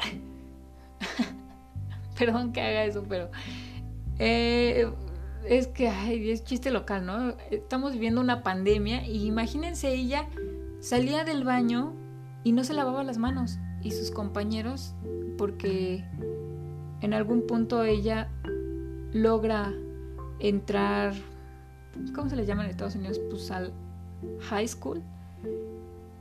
Perdón 2.18 2.54
que 2.54 2.62
haga 2.62 2.86
eso, 2.86 3.04
pero 3.08 3.30
eh, 4.20 4.90
es 5.48 5.68
que 5.68 5.90
ay, 5.90 6.30
es 6.30 6.44
chiste 6.44 6.72
local, 6.72 7.06
¿no? 7.06 7.36
Estamos 7.52 7.94
viviendo 7.94 8.22
una 8.22 8.42
pandemia 8.44 9.06
y 9.06 9.26
imagínense 9.26 9.94
ella 9.94 10.26
salía 10.80 11.24
del 11.26 11.44
baño 11.44 11.94
y 12.44 12.54
no 12.54 12.64
se 12.64 12.74
lavaba 12.74 13.04
las 13.04 13.18
manos 13.18 13.60
y 13.82 13.92
sus 13.92 14.12
compañeros 14.12 14.94
porque 15.38 16.04
en 17.02 17.14
algún 17.14 17.46
punto 17.46 17.84
ella 17.84 18.30
logra 19.14 19.74
entrar, 20.40 21.14
¿cómo 22.14 22.30
se 22.30 22.36
le 22.36 22.46
llama 22.46 22.66
en 22.66 22.72
Estados 22.72 22.96
Unidos? 22.96 23.20
Pues 23.30 23.52
al 23.52 23.74
high 24.50 24.68
school. 24.68 25.02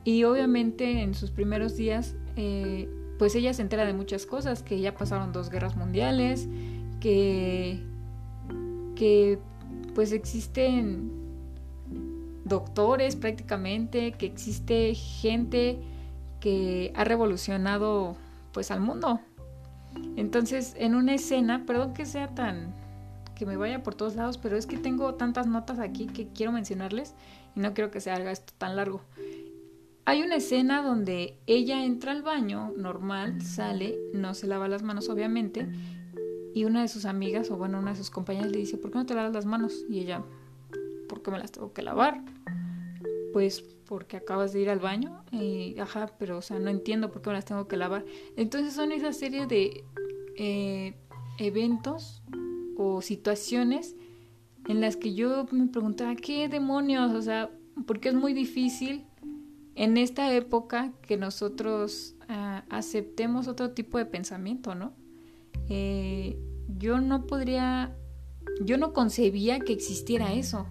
Y 0.03 0.23
obviamente 0.23 1.01
en 1.01 1.13
sus 1.13 1.31
primeros 1.31 1.75
días 1.75 2.15
eh, 2.35 2.89
pues 3.17 3.35
ella 3.35 3.53
se 3.53 3.61
entera 3.61 3.85
de 3.85 3.93
muchas 3.93 4.25
cosas, 4.25 4.61
que 4.61 4.79
ya 4.79 4.93
pasaron 4.95 5.31
dos 5.31 5.49
guerras 5.49 5.75
mundiales, 5.75 6.47
que, 6.99 7.81
que 8.95 9.39
pues 9.93 10.11
existen 10.11 11.11
doctores 12.43 13.15
prácticamente, 13.15 14.11
que 14.11 14.25
existe 14.25 14.93
gente 14.93 15.79
que 16.39 16.91
ha 16.95 17.03
revolucionado 17.03 18.17
pues 18.55 18.71
al 18.71 18.79
mundo. 18.79 19.19
Entonces, 20.15 20.75
en 20.77 20.95
una 20.95 21.13
escena, 21.13 21.65
perdón 21.65 21.93
que 21.93 22.05
sea 22.05 22.33
tan 22.33 22.73
que 23.35 23.45
me 23.45 23.57
vaya 23.57 23.83
por 23.83 23.95
todos 23.95 24.15
lados, 24.15 24.37
pero 24.37 24.55
es 24.55 24.65
que 24.65 24.77
tengo 24.77 25.15
tantas 25.15 25.45
notas 25.45 25.77
aquí 25.77 26.07
que 26.07 26.29
quiero 26.29 26.53
mencionarles 26.53 27.15
y 27.53 27.59
no 27.59 27.73
quiero 27.73 27.91
que 27.91 27.99
se 27.99 28.11
haga 28.11 28.31
esto 28.31 28.53
tan 28.57 28.77
largo. 28.77 29.01
Hay 30.05 30.21
una 30.21 30.35
escena 30.35 30.81
donde 30.81 31.37
ella 31.47 31.83
entra 31.83 32.13
al 32.13 32.21
baño 32.21 32.71
normal, 32.77 33.41
sale, 33.41 33.99
no 34.13 34.33
se 34.33 34.47
lava 34.47 34.69
las 34.69 34.83
manos 34.83 35.09
obviamente, 35.09 35.67
y 36.53 36.63
una 36.63 36.81
de 36.81 36.87
sus 36.87 37.03
amigas, 37.03 37.51
o 37.51 37.57
bueno, 37.57 37.79
una 37.79 37.91
de 37.91 37.97
sus 37.97 38.09
compañeras 38.09 38.51
le 38.51 38.59
dice, 38.59 38.77
¿por 38.77 38.89
qué 38.89 38.99
no 38.99 39.05
te 39.05 39.15
lavas 39.15 39.33
las 39.33 39.45
manos? 39.45 39.83
Y 39.89 39.99
ella, 39.99 40.23
¿por 41.09 41.21
qué 41.21 41.29
me 41.29 41.39
las 41.39 41.51
tengo 41.51 41.73
que 41.73 41.81
lavar? 41.81 42.21
Pues 43.35 43.61
porque 43.85 44.15
acabas 44.15 44.53
de 44.53 44.61
ir 44.61 44.69
al 44.69 44.79
baño, 44.79 45.21
y 45.33 45.77
ajá, 45.77 46.09
pero 46.17 46.37
o 46.37 46.41
sea, 46.41 46.57
no 46.57 46.69
entiendo 46.69 47.11
por 47.11 47.21
qué 47.21 47.31
me 47.31 47.35
las 47.35 47.43
tengo 47.43 47.67
que 47.67 47.75
lavar. 47.75 48.05
Entonces 48.37 48.73
son 48.73 48.93
esa 48.93 49.11
serie 49.11 49.45
de 49.45 49.83
eh, 50.37 50.95
eventos 51.37 52.23
o 52.77 53.01
situaciones 53.01 53.97
en 54.69 54.79
las 54.79 54.95
que 54.95 55.15
yo 55.15 55.45
me 55.51 55.67
preguntaba, 55.67 56.15
¿qué 56.15 56.47
demonios? 56.47 57.11
O 57.11 57.21
sea, 57.21 57.51
porque 57.85 58.07
es 58.07 58.15
muy 58.15 58.31
difícil 58.31 59.03
en 59.75 59.97
esta 59.97 60.33
época 60.33 60.93
que 61.01 61.17
nosotros 61.17 62.15
ah, 62.29 62.63
aceptemos 62.69 63.49
otro 63.49 63.71
tipo 63.71 63.97
de 63.97 64.05
pensamiento, 64.05 64.75
¿no? 64.75 64.93
Eh, 65.67 66.39
yo 66.69 67.01
no 67.01 67.27
podría, 67.27 67.97
yo 68.61 68.77
no 68.77 68.93
concebía 68.93 69.59
que 69.59 69.73
existiera 69.73 70.31
eso. 70.31 70.67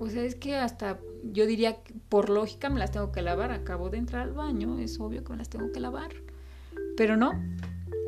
O 0.00 0.08
sea, 0.08 0.22
es 0.22 0.34
que 0.36 0.54
hasta 0.54 1.00
yo 1.24 1.46
diría, 1.46 1.78
por 2.08 2.30
lógica 2.30 2.68
me 2.70 2.78
las 2.78 2.90
tengo 2.90 3.12
que 3.12 3.22
lavar, 3.22 3.52
acabo 3.52 3.90
de 3.90 3.98
entrar 3.98 4.22
al 4.22 4.32
baño, 4.32 4.78
es 4.78 4.98
obvio 5.00 5.24
que 5.24 5.32
me 5.32 5.38
las 5.38 5.48
tengo 5.48 5.72
que 5.72 5.80
lavar. 5.80 6.10
Pero 6.96 7.16
no, 7.16 7.32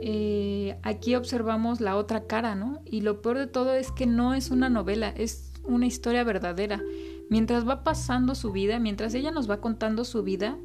eh, 0.03 0.79
aquí 0.83 1.15
observamos 1.15 1.81
la 1.81 1.97
otra 1.97 2.27
cara, 2.27 2.55
¿no? 2.55 2.81
Y 2.85 3.03
lo 3.03 3.23
peor 3.23 3.39
de 3.39 3.47
todo 3.47 3.75
es 3.75 3.93
que 3.93 4.07
no 4.07 4.35
es 4.35 4.51
una 4.51 4.69
novela, 4.69 5.11
es 5.11 5.53
una 5.65 5.87
historia 5.87 6.25
verdadera 6.25 6.83
mientras 7.31 7.67
va 7.67 7.83
pasando 7.83 8.35
su 8.35 8.53
vida, 8.53 8.79
mientras 8.79 9.15
ella 9.15 9.31
nos 9.31 9.49
va 9.49 9.61
contando 9.61 10.05
su 10.05 10.23
vida 10.23 10.59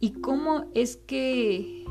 y 0.00 0.10
cómo 0.20 0.66
es 0.74 0.96
que 0.96 1.86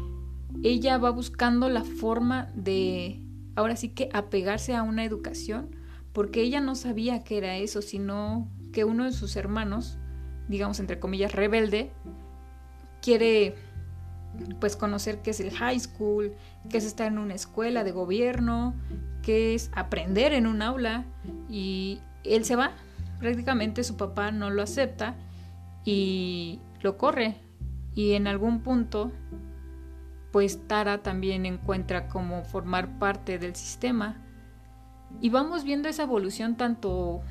ella 0.64 0.98
va 0.98 1.10
buscando 1.10 1.70
la 1.70 1.84
forma 1.84 2.52
de, 2.54 3.22
ahora 3.56 3.78
sí 3.78 3.90
que 3.90 4.10
apegarse 4.14 4.76
a 4.76 4.84
una 4.84 5.06
educación, 5.06 5.76
porque 6.12 6.42
ella 6.42 6.60
no 6.60 6.76
sabía 6.76 7.24
que 7.24 7.38
era 7.38 7.56
eso, 7.56 7.82
sino 7.82 8.50
que 8.72 8.86
uno 8.86 9.06
de 9.06 9.12
sus 9.12 9.36
hermanos, 9.36 9.98
digamos 10.48 10.80
entre 10.80 11.00
comillas, 11.00 11.34
rebelde, 11.34 11.92
quiere 13.02 13.56
pues 14.60 14.76
conocer 14.76 15.22
qué 15.22 15.32
es 15.32 15.40
el 15.40 15.52
high 15.52 15.80
school, 15.80 16.34
qué 16.70 16.78
es 16.78 16.86
estar 16.86 17.08
en 17.08 17.18
una 17.18 17.34
escuela 17.34 17.84
de 17.84 17.92
gobierno, 17.92 18.74
qué 19.22 19.54
es 19.56 19.70
aprender 19.74 20.34
en 20.34 20.48
un 20.48 20.62
aula 20.62 21.06
y 21.50 22.00
él 22.24 22.46
se 22.46 22.56
va 22.56 22.72
prácticamente 23.22 23.84
su 23.84 23.96
papá 23.96 24.32
no 24.32 24.50
lo 24.50 24.64
acepta 24.64 25.16
y 25.86 26.60
lo 26.82 26.98
corre. 26.98 27.36
Y 27.94 28.14
en 28.14 28.28
algún 28.28 28.62
punto, 28.62 29.12
pues 30.32 30.68
Tara 30.68 31.04
también 31.04 31.46
encuentra 31.46 32.08
cómo 32.08 32.44
formar 32.44 32.98
parte 32.98 33.38
del 33.38 33.56
sistema. 33.56 34.18
Y 35.22 35.30
vamos 35.30 35.64
viendo 35.64 35.88
esa 35.88 36.04
evolución 36.04 36.56
tanto 36.58 37.22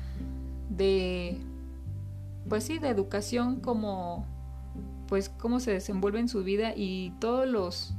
de, 0.71 1.37
pues 2.49 2.63
sí, 2.63 2.79
de 2.79 2.89
educación 2.89 3.59
como, 3.59 4.25
pues 5.07 5.29
cómo 5.29 5.59
se 5.59 5.71
desenvuelve 5.71 6.19
en 6.19 6.29
su 6.29 6.43
vida 6.43 6.73
y 6.75 7.13
todos 7.19 7.47
los 7.47 7.93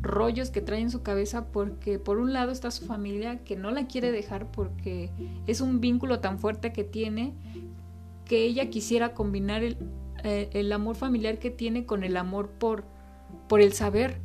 rollos 0.00 0.50
que 0.50 0.62
trae 0.62 0.80
en 0.80 0.90
su 0.90 1.02
cabeza 1.02 1.48
porque 1.52 1.98
por 1.98 2.18
un 2.18 2.32
lado 2.32 2.52
está 2.52 2.70
su 2.70 2.86
familia 2.86 3.44
que 3.44 3.56
no 3.56 3.70
la 3.70 3.86
quiere 3.86 4.12
dejar 4.12 4.50
porque 4.50 5.10
es 5.46 5.60
un 5.60 5.80
vínculo 5.80 6.20
tan 6.20 6.38
fuerte 6.38 6.72
que 6.72 6.84
tiene 6.84 7.34
que 8.24 8.44
ella 8.44 8.70
quisiera 8.70 9.12
combinar 9.12 9.62
el, 9.62 9.76
eh, 10.22 10.48
el 10.52 10.72
amor 10.72 10.96
familiar 10.96 11.38
que 11.38 11.50
tiene 11.50 11.84
con 11.84 12.04
el 12.04 12.16
amor 12.16 12.48
por, 12.48 12.84
por 13.48 13.60
el 13.60 13.72
saber. 13.72 14.20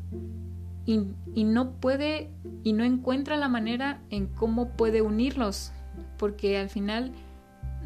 Y, 0.85 1.01
y, 1.33 1.43
no 1.43 1.71
puede 1.71 2.29
y 2.63 2.73
no 2.73 2.83
encuentra 2.83 3.35
la 3.37 3.49
manera 3.49 4.03
en 4.11 4.27
cómo 4.27 4.69
puede 4.69 5.01
unirlos 5.01 5.71
porque 6.19 6.59
al 6.59 6.69
final 6.69 7.11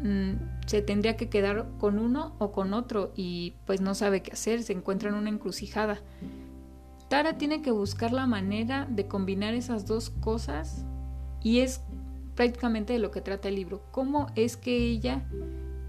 mm, 0.02 0.66
se 0.66 0.82
tendría 0.82 1.16
que 1.16 1.28
quedar 1.28 1.68
con 1.78 1.98
uno 1.98 2.34
o 2.38 2.52
con 2.52 2.74
otro 2.74 3.12
y 3.16 3.54
pues 3.66 3.80
no 3.80 3.94
sabe 3.94 4.22
qué 4.22 4.32
hacer, 4.32 4.62
se 4.62 4.72
encuentra 4.72 5.08
en 5.08 5.16
una 5.16 5.30
encrucijada. 5.30 6.00
Tara 7.08 7.38
tiene 7.38 7.60
que 7.60 7.70
buscar 7.70 8.12
la 8.12 8.26
manera 8.26 8.86
de 8.88 9.06
combinar 9.08 9.54
esas 9.54 9.86
dos 9.86 10.10
cosas 10.10 10.84
y 11.42 11.60
es 11.60 11.82
prácticamente 12.36 12.92
de 12.92 13.00
lo 13.00 13.10
que 13.10 13.20
trata 13.20 13.48
el 13.48 13.56
libro. 13.56 13.82
Cómo 13.90 14.28
es 14.36 14.56
que 14.56 14.76
ella 14.76 15.24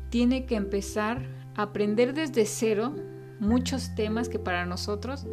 tiene 0.10 0.46
que 0.46 0.56
empezar 0.56 1.22
a 1.56 1.64
aprender 1.64 2.14
desde 2.14 2.46
cero 2.46 2.96
muchos 3.40 3.96
temas 3.96 4.30
que 4.30 4.40
para 4.40 4.66
nosotros 4.66 5.26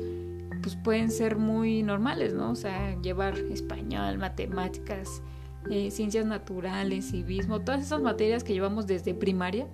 pues 0.63 0.77
pueden 0.77 1.11
ser 1.11 1.37
muy 1.37 1.83
normales, 1.83 2.35
¿no? 2.35 2.51
O 2.51 2.55
sea, 2.55 3.01
llevar 3.01 3.39
español, 3.39 4.19
matemáticas, 4.19 5.23
eh, 5.71 5.91
ciencias 5.91 6.27
naturales, 6.27 7.11
civismo, 7.11 7.61
todas 7.61 7.83
esas 7.83 8.01
materias 8.01 8.45
que 8.45 8.53
llevamos 8.53 8.87
desde 8.87 9.15
primaria, 9.15 9.67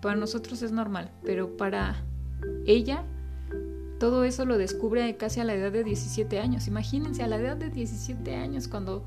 para 0.00 0.16
nosotros 0.16 0.62
es 0.62 0.72
normal, 0.72 1.10
pero 1.24 1.56
para 1.56 2.04
ella 2.66 3.04
todo 3.98 4.22
eso 4.22 4.44
lo 4.44 4.58
descubre 4.58 5.16
casi 5.16 5.40
a 5.40 5.44
la 5.44 5.54
edad 5.54 5.72
de 5.72 5.82
17 5.82 6.38
años. 6.38 6.68
Imagínense, 6.68 7.24
a 7.24 7.26
la 7.26 7.36
edad 7.36 7.56
de 7.56 7.68
17 7.68 8.36
años, 8.36 8.68
cuando 8.68 9.04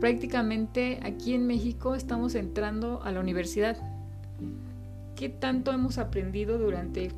prácticamente 0.00 0.98
aquí 1.04 1.34
en 1.34 1.46
México 1.46 1.94
estamos 1.94 2.34
entrando 2.34 3.02
a 3.04 3.12
la 3.12 3.20
universidad. 3.20 3.76
¿Qué 5.14 5.28
tanto 5.28 5.70
hemos 5.70 5.98
aprendido 5.98 6.58
durante, 6.58 7.12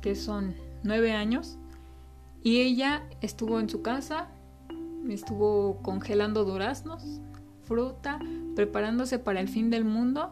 que 0.00 0.14
son, 0.14 0.54
nueve 0.84 1.12
años? 1.12 1.58
Y 2.44 2.60
ella 2.60 3.02
estuvo 3.20 3.58
en 3.58 3.68
su 3.68 3.82
casa, 3.82 4.28
estuvo 5.08 5.78
congelando 5.82 6.44
duraznos, 6.44 7.20
fruta, 7.72 8.18
preparándose 8.54 9.18
para 9.18 9.40
el 9.40 9.48
fin 9.48 9.70
del 9.70 9.86
mundo, 9.86 10.30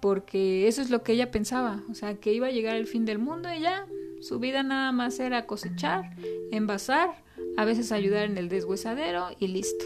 porque 0.00 0.66
eso 0.66 0.82
es 0.82 0.90
lo 0.90 1.04
que 1.04 1.12
ella 1.12 1.30
pensaba, 1.30 1.84
o 1.88 1.94
sea, 1.94 2.16
que 2.16 2.32
iba 2.32 2.48
a 2.48 2.50
llegar 2.50 2.74
el 2.74 2.88
fin 2.88 3.04
del 3.04 3.20
mundo 3.20 3.48
y 3.52 3.60
ya 3.60 3.86
su 4.20 4.40
vida 4.40 4.64
nada 4.64 4.90
más 4.90 5.20
era 5.20 5.46
cosechar, 5.46 6.16
envasar, 6.50 7.22
a 7.56 7.64
veces 7.64 7.92
ayudar 7.92 8.24
en 8.24 8.38
el 8.38 8.48
deshuesadero 8.48 9.28
y 9.38 9.46
listo. 9.48 9.84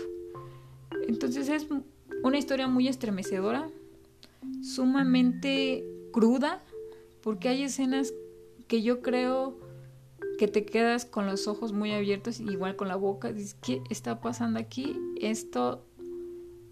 Entonces 1.08 1.50
es 1.50 1.66
una 2.22 2.38
historia 2.38 2.68
muy 2.68 2.88
estremecedora, 2.88 3.68
sumamente 4.62 5.84
cruda, 6.10 6.62
porque 7.22 7.48
hay 7.50 7.64
escenas 7.64 8.14
que 8.66 8.80
yo 8.80 9.02
creo 9.02 9.58
que 10.38 10.48
te 10.48 10.64
quedas 10.64 11.04
con 11.04 11.26
los 11.26 11.46
ojos 11.48 11.74
muy 11.74 11.92
abiertos, 11.92 12.40
igual 12.40 12.76
con 12.76 12.88
la 12.88 12.96
boca, 12.96 13.30
dices, 13.32 13.56
¿qué 13.60 13.82
está 13.90 14.20
pasando 14.20 14.58
aquí? 14.58 14.98
Esto, 15.20 15.84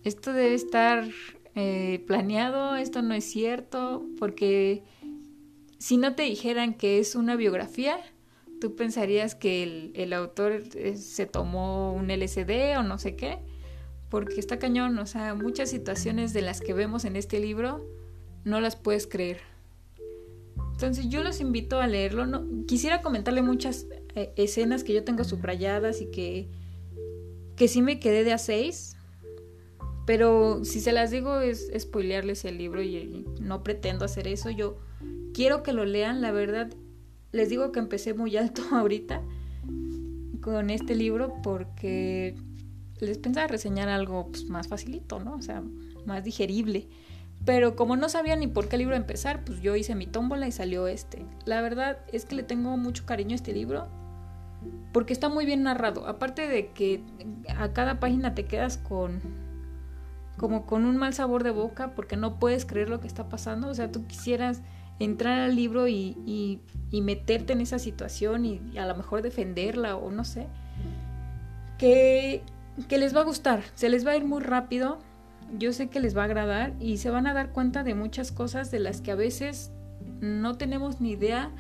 esto 0.05 0.33
debe 0.33 0.55
estar 0.55 1.09
eh, 1.55 2.03
planeado, 2.07 2.77
esto 2.77 3.03
no 3.03 3.15
es 3.15 3.25
cierto, 3.25 4.07
porque 4.19 4.83
si 5.79 5.97
no 5.97 6.15
te 6.15 6.23
dijeran 6.23 6.75
que 6.75 6.99
es 6.99 7.15
una 7.15 7.37
biografía, 7.37 7.99
tú 8.61 8.77
pensarías 8.77 9.35
que 9.35 9.63
el, 9.63 9.93
el 9.95 10.13
autor 10.13 10.63
eh, 10.75 10.97
se 10.97 11.27
tomó 11.27 11.93
un 11.93 12.09
LSD 12.09 12.79
o 12.79 12.83
no 12.83 12.99
sé 12.99 13.17
qué, 13.17 13.39
porque 14.09 14.41
está 14.41 14.59
cañón, 14.59 14.99
o 14.99 15.07
sea, 15.07 15.35
muchas 15.35 15.71
situaciones 15.71 16.33
de 16.33 16.43
las 16.43 16.61
que 16.61 16.75
vemos 16.75 17.05
en 17.05 17.17
este 17.17 17.41
libro 17.41 17.87
no 18.45 18.61
las 18.61 18.77
puedes 18.77 19.07
creer. 19.07 19.41
Entonces 20.73 21.11
yo 21.11 21.23
los 21.23 21.41
invito 21.41 21.79
a 21.79 21.87
leerlo. 21.87 22.25
No, 22.25 22.65
quisiera 22.67 23.03
comentarle 23.03 23.43
muchas 23.43 23.87
eh, 24.15 24.33
escenas 24.37 24.83
que 24.83 24.95
yo 24.95 25.05
tengo 25.05 25.25
subrayadas 25.25 26.01
y 26.01 26.11
que, 26.11 26.49
que 27.55 27.69
sí 27.69 27.83
me 27.83 28.01
quedé 28.01 28.25
de 28.25 28.33
a 28.33 28.39
seis. 28.39 28.97
Pero 30.07 30.65
si 30.65 30.81
se 30.81 30.93
las 30.93 31.11
digo 31.11 31.41
es 31.41 31.71
spoilearles 31.79 32.45
el 32.45 32.59
libro 32.59 32.83
y, 32.83 33.27
no 33.41 33.63
pretendo 33.63 34.05
hacer 34.05 34.27
eso. 34.27 34.51
Yo 34.51 34.79
quiero 35.35 35.63
que 35.63 35.73
lo 35.73 35.85
lean, 35.85 36.21
la 36.21 36.33
verdad. 36.33 36.73
Les 37.33 37.49
digo 37.49 37.71
que 37.73 37.79
empecé 37.79 38.15
muy 38.15 38.37
alto 38.37 38.63
ahorita 38.73 39.23
con 40.41 40.71
este 40.71 40.95
libro 40.95 41.35
porque 41.43 42.35
les 42.99 43.19
pensaba 43.19 43.47
reseñar 43.47 43.89
algo 43.89 44.29
pues, 44.29 44.47
más 44.47 44.69
facilito, 44.69 45.21
¿no? 45.21 45.35
O 45.35 45.43
sea, 45.43 45.63
más 46.07 46.25
digerible. 46.25 46.89
Pero 47.45 47.75
como 47.75 47.97
no 47.97 48.09
sabía 48.09 48.37
ni 48.37 48.47
por 48.47 48.69
qué 48.69 48.77
libro 48.77 48.97
empezar, 48.97 49.45
pues 49.45 49.63
yo 49.63 49.75
hice 49.75 49.95
mi 49.95 50.07
tómbola 50.07 50.47
y 50.47 50.53
salió 50.53 50.87
este. 50.87 51.25
La 51.47 51.63
verdad 51.63 51.99
es 52.13 52.27
que 52.27 52.35
le 52.35 52.43
tengo 52.43 52.77
mucho 52.77 53.07
cariño 53.07 53.33
a 53.33 53.37
este 53.37 53.53
libro 53.53 53.89
porque 54.93 55.13
está 55.13 55.29
muy 55.29 55.47
bien 55.47 55.63
narrado. 55.63 56.07
Aparte 56.07 56.49
de 56.49 56.73
que 56.73 57.03
a 57.57 57.73
cada 57.73 58.01
página 58.01 58.35
te 58.35 58.45
quedas 58.45 58.77
con 58.77 59.21
como 60.41 60.65
con 60.65 60.87
un 60.87 60.97
mal 60.97 61.13
sabor 61.13 61.45
de 61.45 61.51
boca 61.51 61.95
porque 61.95 62.17
no 62.17 62.39
puedes 62.39 62.65
creer 62.65 62.89
lo 62.89 62.99
que 62.99 63.07
está 63.07 63.29
pasando. 63.29 63.69
O 63.69 63.75
sea, 63.75 63.93
tú 63.93 64.07
quisieras 64.07 64.63
entrar 64.99 65.39
al 65.39 65.55
libro 65.55 65.87
y, 65.87 66.17
y, 66.91 67.01
meterte 67.03 67.53
en 67.53 67.61
esa 67.61 67.79
situación 67.79 68.47
y, 68.47 68.79
a 68.79 68.87
lo 68.87 68.97
mejor 68.97 69.21
defenderla 69.21 69.97
o 69.97 70.11
no 70.11 70.25
sé. 70.25 70.47
Que, 71.77 72.43
que 72.89 72.97
les 72.97 73.15
va 73.15 73.21
a 73.21 73.25
gustar, 73.25 73.63
se 73.75 73.91
les 73.91 74.07
va 74.07 74.13
a 74.13 74.17
ir 74.17 74.25
muy 74.25 74.41
rápido 74.41 74.99
yo 75.59 75.73
sé 75.73 75.89
que 75.89 76.01
les 76.01 76.17
va 76.17 76.23
a 76.23 76.25
agradar 76.27 76.75
y 76.81 76.99
se 76.99 77.11
van 77.11 77.27
a 77.27 77.35
dar 77.35 77.51
cuenta 77.51 77.83
de 77.83 77.95
muchas 77.95 78.31
cosas 78.33 78.71
de 78.71 78.79
las 78.79 79.01
que 79.01 79.11
a 79.11 79.17
veces 79.17 79.73
no 80.21 80.57
tenemos 80.57 81.01
ni 81.01 81.11
idea 81.11 81.51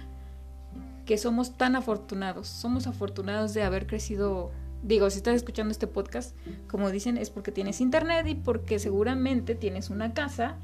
que 1.07 1.19
somos 1.19 1.57
tan 1.57 1.77
afortunados. 1.77 2.47
Somos 2.47 2.87
afortunados 2.87 3.53
de 3.53 3.63
haber 3.63 3.87
crecido. 3.87 4.53
Digo, 4.83 5.11
si 5.11 5.19
estás 5.19 5.35
escuchando 5.35 5.73
este 5.73 5.87
podcast, 5.87 6.35
como 6.69 6.91
dicen, 6.91 7.19
es 7.19 7.31
porque 7.31 7.53
tienes 7.53 7.81
internet 7.81 8.27
y 8.27 8.35
porque 8.35 8.79
seguramente 8.79 9.55
tienes 9.55 9.91
una 9.91 10.15
casa 10.15 10.57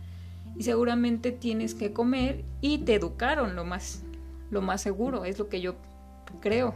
y 0.57 0.63
seguramente 0.63 1.33
tienes 1.33 1.75
que 1.75 1.93
comer 1.93 2.45
y 2.61 2.79
te 2.79 2.95
educaron 2.95 3.55
lo 3.55 3.65
más, 3.65 4.03
lo 4.51 4.63
más 4.63 4.81
seguro, 4.81 5.25
es 5.25 5.39
lo 5.39 5.49
que 5.49 5.61
yo 5.61 5.77
creo. 6.41 6.75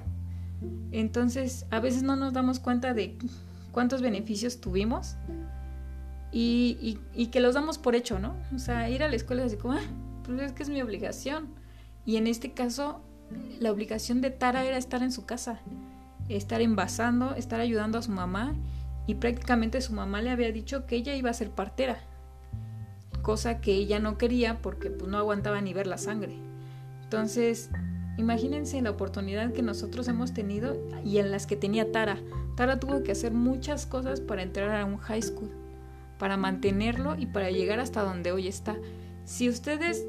Entonces, 0.93 1.67
a 1.71 1.81
veces 1.81 2.03
no 2.03 2.17
nos 2.17 2.35
damos 2.35 2.61
cuenta 2.61 2.93
de 2.93 3.17
cuántos 3.73 4.03
beneficios 4.03 4.61
tuvimos 4.61 5.17
y, 6.33 6.99
y, 7.15 7.27
que 7.29 7.41
los 7.41 7.55
damos 7.55 7.79
por 7.79 7.95
hecho, 7.95 8.19
¿no? 8.19 8.37
O 8.55 8.59
sea, 8.59 8.89
ir 8.91 9.03
a 9.03 9.09
la 9.09 9.17
escuela 9.17 9.43
es 9.43 9.53
así 9.53 9.57
como, 9.57 9.75
ah, 9.75 9.83
pues 10.25 10.41
es 10.43 10.53
que 10.53 10.63
es 10.63 10.69
mi 10.69 10.83
obligación. 10.83 11.49
Y 12.05 12.17
en 12.17 12.27
este 12.27 12.53
caso, 12.53 13.01
la 13.59 13.73
obligación 13.73 14.21
de 14.21 14.31
Tara 14.31 14.65
era 14.65 14.77
estar 14.77 15.03
en 15.03 15.11
su 15.11 15.25
casa, 15.25 15.61
estar 16.37 16.61
envasando, 16.61 17.35
estar 17.35 17.61
ayudando 17.61 17.99
a 17.99 18.03
su 18.03 18.11
mamá 18.11 18.55
y 19.07 19.17
prácticamente 19.17 19.81
su 19.81 19.93
mamá 19.93 20.23
le 20.23 20.31
había 20.31 20.53
dicho 20.53 20.87
que 20.87 20.97
ella 20.97 21.15
iba 21.15 21.31
a 21.31 21.35
ser 21.35 21.51
partera, 21.51 21.99
cosa 23.23 23.61
que 23.61 23.73
ella 23.73 23.99
no 23.99 24.19
quería 24.19 24.63
porque 24.63 24.91
pues, 24.91 25.11
no 25.11 25.19
aguantaba 25.19 25.61
ni 25.61 25.75
ver 25.75 25.87
la 25.87 25.99
sangre. 25.99 26.37
Entonces, 27.03 27.71
imagínense 28.19 28.81
la 28.83 28.91
oportunidad 28.91 29.53
que 29.53 29.63
nosotros 29.63 30.07
hemos 30.09 30.33
tenido 30.33 30.77
y 31.05 31.19
en 31.19 31.31
las 31.31 31.47
que 31.47 31.57
tenía 31.57 31.91
Tara. 31.91 32.19
Tara 32.57 32.79
tuvo 32.79 33.03
que 33.03 33.13
hacer 33.13 33.33
muchas 33.33 33.87
cosas 33.87 34.21
para 34.21 34.43
entrar 34.43 34.71
a 34.71 34.85
un 34.85 34.99
high 34.99 35.23
school 35.23 35.51
para 36.21 36.37
mantenerlo 36.37 37.17
y 37.19 37.27
para 37.27 37.51
llegar 37.51 37.81
hasta 37.81 38.03
donde 38.03 38.31
hoy 38.31 38.47
está. 38.47 38.77
Si 39.25 39.49
ustedes 39.49 40.07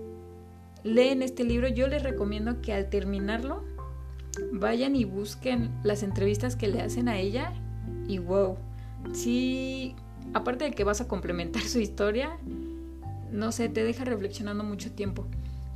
leen 0.83 1.23
este 1.23 1.45
libro, 1.45 1.69
yo 1.69 1.87
les 1.87 2.03
recomiendo 2.03 2.61
que 2.61 2.73
al 2.73 2.89
terminarlo 2.89 3.63
vayan 4.53 4.95
y 4.95 5.05
busquen 5.05 5.71
las 5.83 6.03
entrevistas 6.03 6.55
que 6.55 6.67
le 6.67 6.81
hacen 6.81 7.07
a 7.07 7.17
ella 7.17 7.53
y 8.07 8.19
wow, 8.19 8.57
sí, 9.13 9.95
aparte 10.33 10.65
de 10.65 10.71
que 10.71 10.83
vas 10.83 11.01
a 11.01 11.07
complementar 11.07 11.61
su 11.63 11.79
historia, 11.79 12.37
no 13.31 13.51
sé, 13.51 13.69
te 13.69 13.83
deja 13.83 14.03
reflexionando 14.05 14.63
mucho 14.63 14.91
tiempo. 14.91 15.25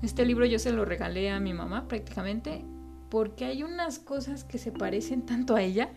Este 0.02 0.26
libro 0.26 0.46
yo 0.46 0.60
se 0.60 0.72
lo 0.72 0.86
regalé 0.86 1.32
a 1.32 1.40
mi 1.40 1.54
mamá 1.54 1.88
prácticamente 1.88 2.64
porque 3.10 3.46
hay 3.46 3.64
unas 3.64 4.00
cosas 4.00 4.44
que 4.44 4.58
se 4.58 4.72
parecen 4.72 5.26
tanto 5.26 5.56
a 5.56 5.62
ella. 5.62 5.90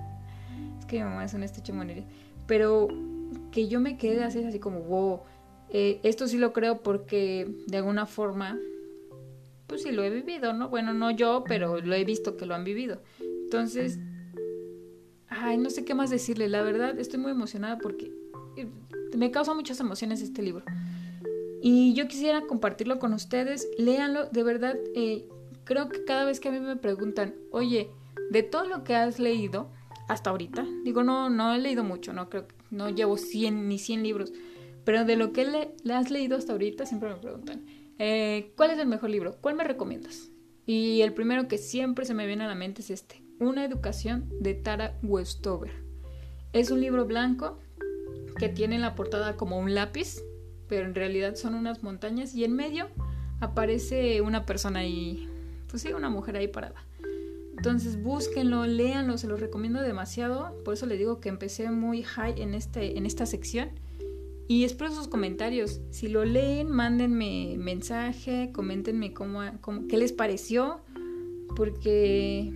es 0.78 0.86
que 0.86 0.98
mi 0.98 1.04
mamá 1.04 1.24
es 1.24 1.34
una 1.34 1.44
estrecha 1.44 1.74
Pero 2.46 2.88
que 3.50 3.68
yo 3.68 3.80
me 3.80 3.98
quedé 3.98 4.24
así, 4.24 4.42
así 4.44 4.58
como, 4.58 4.80
wow, 4.80 5.20
eh, 5.68 6.00
esto 6.02 6.28
sí 6.28 6.38
lo 6.38 6.52
creo 6.52 6.82
porque 6.82 7.50
de 7.66 7.76
alguna 7.76 8.06
forma, 8.06 8.58
pues 9.66 9.82
sí 9.82 9.92
lo 9.92 10.02
he 10.02 10.10
vivido, 10.10 10.52
¿no? 10.52 10.68
Bueno, 10.68 10.94
no 10.94 11.10
yo, 11.10 11.44
pero 11.46 11.80
lo 11.80 11.94
he 11.94 12.04
visto 12.04 12.36
que 12.36 12.46
lo 12.46 12.54
han 12.54 12.64
vivido. 12.64 13.02
Entonces, 13.20 13.98
ay, 15.28 15.58
no 15.58 15.70
sé 15.70 15.84
qué 15.84 15.94
más 15.94 16.10
decirle, 16.10 16.48
la 16.48 16.62
verdad 16.62 16.98
estoy 16.98 17.20
muy 17.20 17.30
emocionada 17.30 17.78
porque 17.78 18.12
eh, 18.56 18.68
me 19.16 19.30
causa 19.30 19.54
muchas 19.54 19.80
emociones 19.80 20.22
este 20.22 20.42
libro. 20.42 20.64
Y 21.62 21.94
yo 21.94 22.06
quisiera 22.06 22.42
compartirlo 22.42 22.98
con 22.98 23.12
ustedes, 23.12 23.68
léanlo, 23.78 24.26
de 24.26 24.42
verdad, 24.42 24.76
eh, 24.94 25.26
creo 25.64 25.88
que 25.88 26.04
cada 26.04 26.24
vez 26.24 26.38
que 26.38 26.48
a 26.48 26.52
mí 26.52 26.60
me 26.60 26.76
preguntan, 26.76 27.34
oye, 27.50 27.90
de 28.30 28.42
todo 28.42 28.66
lo 28.66 28.84
que 28.84 28.94
has 28.94 29.18
leído 29.18 29.70
hasta 30.08 30.30
ahorita, 30.30 30.64
digo, 30.84 31.02
no, 31.02 31.30
no 31.30 31.54
he 31.54 31.58
leído 31.58 31.82
mucho, 31.82 32.12
no 32.12 32.28
creo 32.28 32.46
no 32.70 32.90
llevo 32.90 33.16
100 33.16 33.68
ni 33.68 33.78
100 33.78 34.02
libros, 34.02 34.32
pero 34.84 35.04
de 35.04 35.16
lo 35.16 35.32
que 35.32 35.44
le, 35.44 35.94
has 35.94 36.10
leído 36.10 36.36
hasta 36.36 36.52
ahorita 36.52 36.86
siempre 36.86 37.10
me 37.10 37.16
preguntan, 37.16 37.64
eh, 37.98 38.52
¿cuál 38.56 38.70
es 38.70 38.78
el 38.78 38.86
mejor 38.86 39.10
libro? 39.10 39.36
¿Cuál 39.40 39.54
me 39.54 39.64
recomiendas? 39.64 40.30
Y 40.66 41.02
el 41.02 41.14
primero 41.14 41.48
que 41.48 41.58
siempre 41.58 42.04
se 42.04 42.14
me 42.14 42.26
viene 42.26 42.44
a 42.44 42.48
la 42.48 42.54
mente 42.54 42.82
es 42.82 42.90
este, 42.90 43.22
Una 43.38 43.64
educación 43.64 44.28
de 44.40 44.54
Tara 44.54 44.98
Westover. 45.02 45.72
Es 46.52 46.70
un 46.70 46.80
libro 46.80 47.04
blanco 47.06 47.58
que 48.38 48.48
tiene 48.48 48.74
en 48.74 48.82
la 48.82 48.94
portada 48.94 49.36
como 49.36 49.58
un 49.58 49.74
lápiz, 49.74 50.22
pero 50.68 50.84
en 50.84 50.94
realidad 50.94 51.36
son 51.36 51.54
unas 51.54 51.82
montañas 51.82 52.34
y 52.34 52.44
en 52.44 52.54
medio 52.54 52.88
aparece 53.40 54.20
una 54.20 54.46
persona 54.46 54.80
ahí, 54.80 55.28
pues 55.68 55.82
sí, 55.82 55.92
una 55.92 56.10
mujer 56.10 56.36
ahí 56.36 56.48
parada. 56.48 56.84
Entonces 57.56 58.02
búsquenlo, 58.02 58.66
léanlo, 58.66 59.16
se 59.16 59.28
los 59.28 59.40
recomiendo 59.40 59.80
demasiado. 59.80 60.62
Por 60.64 60.74
eso 60.74 60.86
les 60.86 60.98
digo 60.98 61.20
que 61.20 61.28
empecé 61.28 61.70
muy 61.70 62.02
high 62.02 62.40
en, 62.40 62.54
este, 62.54 62.98
en 62.98 63.06
esta 63.06 63.24
sección. 63.24 63.70
Y 64.48 64.64
espero 64.64 64.92
sus 64.92 65.08
comentarios. 65.08 65.80
Si 65.90 66.08
lo 66.08 66.24
leen, 66.24 66.70
mándenme 66.70 67.56
mensaje, 67.58 68.50
coméntenme 68.52 69.12
cómo, 69.12 69.40
qué 69.88 69.96
les 69.96 70.12
pareció. 70.12 70.80
Porque 71.56 72.52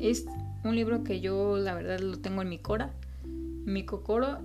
es 0.00 0.26
un 0.64 0.76
libro 0.76 1.04
que 1.04 1.20
yo 1.20 1.58
la 1.58 1.74
verdad 1.74 2.00
lo 2.00 2.18
tengo 2.18 2.42
en 2.42 2.48
mi 2.48 2.58
cora, 2.58 2.94
en 3.24 3.72
mi 3.72 3.84
cocoro. 3.84 4.38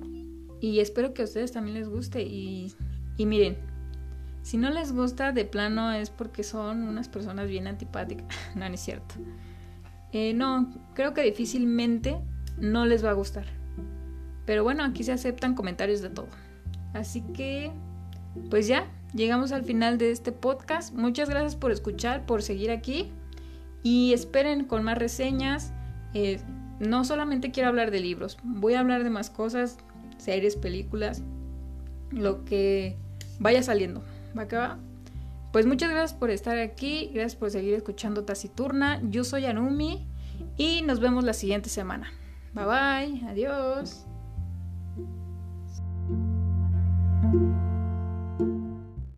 Y 0.60 0.80
espero 0.80 1.14
que 1.14 1.22
a 1.22 1.26
ustedes 1.26 1.54
también 1.54 1.76
les 1.76 1.88
guste. 1.88 2.24
Y, 2.24 2.74
y 3.16 3.26
miren, 3.26 3.58
si 4.42 4.58
no 4.58 4.70
les 4.70 4.92
gusta 4.92 5.32
de 5.32 5.46
plano 5.46 5.92
es 5.92 6.10
porque 6.10 6.44
son 6.44 6.84
unas 6.84 7.08
personas 7.08 7.48
bien 7.48 7.68
antipáticas. 7.68 8.28
no, 8.56 8.68
no 8.68 8.76
es 8.76 8.82
cierto. 8.82 9.16
Eh, 10.12 10.34
no, 10.34 10.74
creo 10.94 11.14
que 11.14 11.22
difícilmente 11.22 12.20
no 12.58 12.86
les 12.86 13.06
va 13.06 13.12
a 13.12 13.14
gustar. 13.14 13.46
Pero 14.46 14.64
bueno, 14.64 14.84
aquí 14.84 15.04
se 15.04 15.12
aceptan 15.12 15.54
comentarios 15.56 16.02
de 16.02 16.10
todo. 16.10 16.28
Así 16.94 17.22
que, 17.22 17.72
pues 18.50 18.68
ya, 18.68 18.88
llegamos 19.14 19.52
al 19.52 19.64
final 19.64 19.98
de 19.98 20.12
este 20.12 20.32
podcast. 20.32 20.94
Muchas 20.94 21.30
gracias 21.30 21.56
por 21.56 21.72
escuchar, 21.72 22.26
por 22.26 22.42
seguir 22.42 22.72
aquí. 22.72 23.12
Y 23.84 24.14
esperen 24.14 24.66
con 24.66 24.84
más 24.84 24.98
reseñas. 24.98 25.72
Eh, 26.14 26.40
no 26.80 27.04
solamente 27.04 27.52
quiero 27.52 27.70
hablar 27.70 27.92
de 27.92 28.00
libros, 28.00 28.38
voy 28.44 28.74
a 28.74 28.80
hablar 28.80 29.04
de 29.04 29.10
más 29.10 29.30
cosas, 29.30 29.78
series, 30.18 30.56
películas, 30.56 31.22
lo 32.12 32.46
que 32.46 32.98
vaya 33.40 33.62
saliendo. 33.62 34.04
¿Va 34.38 34.48
que 34.48 34.56
va? 34.56 34.80
Pues 35.52 35.66
muchas 35.66 35.90
gracias 35.90 36.14
por 36.18 36.30
estar 36.30 36.58
aquí, 36.58 37.10
gracias 37.14 37.36
por 37.36 37.52
seguir 37.52 37.74
escuchando 37.74 38.24
Taciturna. 38.24 39.02
Yo 39.04 39.24
soy 39.24 39.46
Anumi 39.46 40.08
y 40.58 40.84
nos 40.84 41.00
vemos 41.00 41.24
la 41.24 41.34
siguiente 41.34 41.70
semana. 41.70 42.12
Bye 42.54 42.66
bye, 42.66 43.28
adiós. 43.28 44.09
thank 47.40 47.64
you. 47.64 47.69